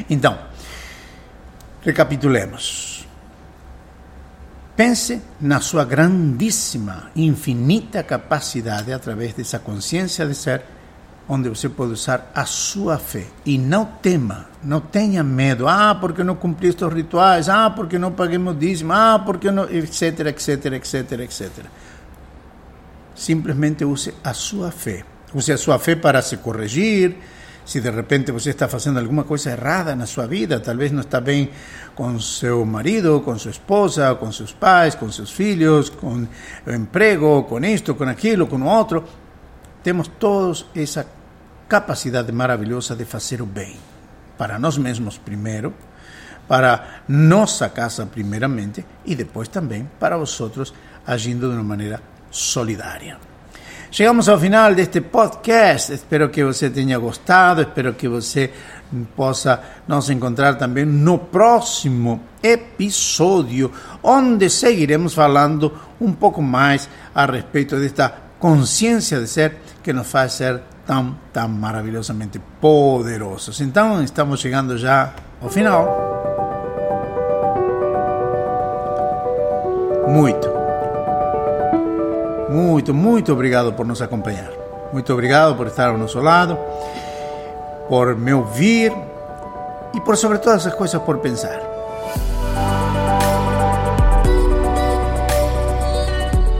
Então, 0.09 0.39
recapitulemos. 1.83 2.98
Pense 4.79 5.21
na 5.41 5.59
sua 5.59 5.85
grandíssima, 5.85 7.11
infinita 7.17 8.05
capacidade 8.05 8.93
através 8.93 9.35
dessa 9.35 9.59
consciência 9.59 10.25
de 10.25 10.37
ser, 10.37 10.63
onde 11.29 11.49
você 11.49 11.69
pode 11.69 11.95
usar 11.95 12.31
a 12.33 12.45
sua 12.47 12.97
fé. 12.97 13.27
E 13.45 13.59
não 13.59 13.85
tema, 14.01 14.47
não 14.63 14.79
tenha 14.81 15.25
medo. 15.25 15.67
Ah, 15.67 15.97
porque 16.01 16.23
não 16.23 16.37
cumpri 16.37 16.69
estes 16.69 16.89
rituais. 16.93 17.49
Ah, 17.49 17.69
porque 17.69 17.99
não 17.99 18.13
paguei 18.13 18.39
meu 18.39 18.55
dízimo. 18.55 18.93
Ah, 18.93 19.19
porque 19.19 19.51
não. 19.51 19.65
etc, 19.65 20.27
etc, 20.27 20.67
etc, 20.67 21.13
etc. 21.23 21.51
Simplesmente 23.17 23.85
use 23.85 24.15
a 24.23 24.33
sua 24.33 24.71
fé 24.71 25.05
Use 25.35 25.51
a 25.51 25.59
sua 25.59 25.81
fé 25.81 25.97
para 25.97 26.23
se 26.23 26.37
corrigir. 26.37 27.17
Se 27.69 27.83
de 27.83 27.91
repente 27.91 28.33
você 28.33 28.49
está 28.49 28.67
fazendo 28.67 28.99
alguma 28.99 29.25
coisa 29.25 29.51
errada 29.51 29.95
na 29.95 30.07
sua 30.07 30.27
vida, 30.27 30.59
talvez 30.59 30.91
não 30.91 31.03
está 31.03 31.21
bem 31.21 31.51
com 31.95 32.19
seu 32.19 32.65
marido, 32.65 33.21
com 33.21 33.39
sua 33.39 33.51
esposa, 33.51 34.15
com 34.15 34.33
seus 34.33 34.55
pais, 34.55 34.95
com 34.95 35.13
seus 35.13 35.31
filhos, 35.31 35.91
com 35.91 36.27
o 36.67 36.73
emprego, 36.73 37.43
com 37.43 37.63
isto, 37.63 37.95
com 37.95 38.05
aquilo, 38.05 38.47
com 38.47 38.57
o 38.57 38.65
outro. 38.65 39.05
Temos 39.83 40.09
todos 40.19 40.65
essa 40.75 41.07
capacidade 41.69 42.33
maravilhosa 42.33 42.97
de 42.97 43.05
fazer 43.05 43.43
o 43.43 43.47
bem. 43.47 43.77
Para 44.39 44.59
nós 44.59 44.79
mesmos 44.79 45.19
primeiro, 45.19 45.75
para 46.49 47.03
nossa 47.07 47.69
casa 47.69 48.07
primeiramente 48.07 48.83
e 49.05 49.15
depois 49.15 49.47
também 49.47 49.87
para 50.01 50.17
os 50.17 50.41
outros, 50.41 50.73
agindo 51.07 51.51
de 51.51 51.57
uma 51.57 51.65
maneira 51.65 52.01
solidária. 52.31 53.19
Chegamos 53.91 54.29
ao 54.29 54.39
final 54.39 54.75
deste 54.75 55.01
podcast. 55.01 55.93
Espero 55.93 56.29
que 56.29 56.45
você 56.45 56.69
tenha 56.69 56.99
gostado. 56.99 57.63
Espero 57.63 57.95
que 57.95 58.07
você 58.07 58.51
possa 59.17 59.61
nos 59.87 60.11
encontrar 60.11 60.57
também 60.57 60.85
no 60.85 61.19
próximo 61.19 62.21
episódio, 62.43 63.73
onde 64.03 64.51
seguiremos 64.51 65.15
falando 65.15 65.73
um 66.01 66.13
pouco 66.13 66.43
mais 66.43 66.89
a 67.15 67.25
respeito 67.25 67.77
desta 67.77 68.13
consciência 68.39 69.21
de 69.21 69.27
ser 69.27 69.57
que 69.83 69.93
nos 69.93 70.07
faz 70.11 70.33
ser 70.33 70.61
tão, 70.87 71.17
tão 71.33 71.49
maravilhosamente 71.49 72.39
poderosos. 72.61 73.61
Então, 73.61 74.03
estamos 74.03 74.41
chegando 74.41 74.77
já 74.77 75.15
ao 75.41 75.49
final. 75.49 76.07
Muito 80.07 80.48
muito, 82.79 82.95
muito 82.95 83.33
obrigado 83.33 83.73
por 83.73 83.85
nos 83.85 84.01
acompanhar. 84.01 84.53
Muito 84.93 85.13
obrigado 85.13 85.57
por 85.57 85.67
estar 85.67 85.89
ao 85.89 85.99
nosso 85.99 86.21
lado, 86.21 86.57
por 87.89 88.15
me 88.15 88.33
ouvir 88.33 88.93
e 89.93 90.01
por 90.01 90.17
sobre 90.17 90.39
todas 90.39 90.65
as 90.65 90.75
coisas 90.75 91.03
por 91.03 91.19
pensar. 91.19 91.61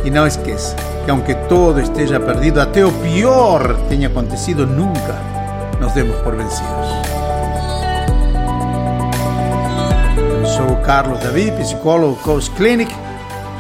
E 0.05 0.11
não 0.11 0.27
esqueça 0.27 0.75
que 1.05 1.11
aunque 1.11 1.35
todo 1.49 1.81
esteja 1.81 2.19
perdido, 2.19 2.61
até 2.61 2.85
o 2.85 2.91
pior 2.91 3.77
tenha 3.89 4.09
acontecido, 4.09 4.67
nunca 4.67 5.15
nos 5.81 5.93
demos 5.93 6.17
por 6.23 6.35
vencidos. 6.35 6.89
Eu 10.33 10.47
sou 10.47 10.77
Carlos 10.83 11.21
David, 11.21 11.53
psicólogo 11.53 12.17
Coach 12.17 12.51
Clinic, 12.51 12.93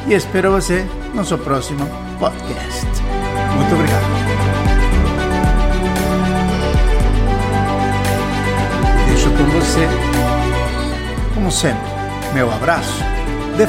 e 0.09 0.15
espero 0.15 0.51
você 0.51 0.85
no 1.11 1.17
nosso 1.17 1.39
próximo 1.39 2.08
Podcast. 2.19 2.87
Muito 3.55 3.75
obrigado. 3.75 4.03
Deixo 9.07 9.31
com 9.31 9.45
você, 9.45 9.87
como 11.35 11.53
sempre, 11.53 11.89
meu 12.35 12.53
abraço 12.53 13.05
de 13.57 13.67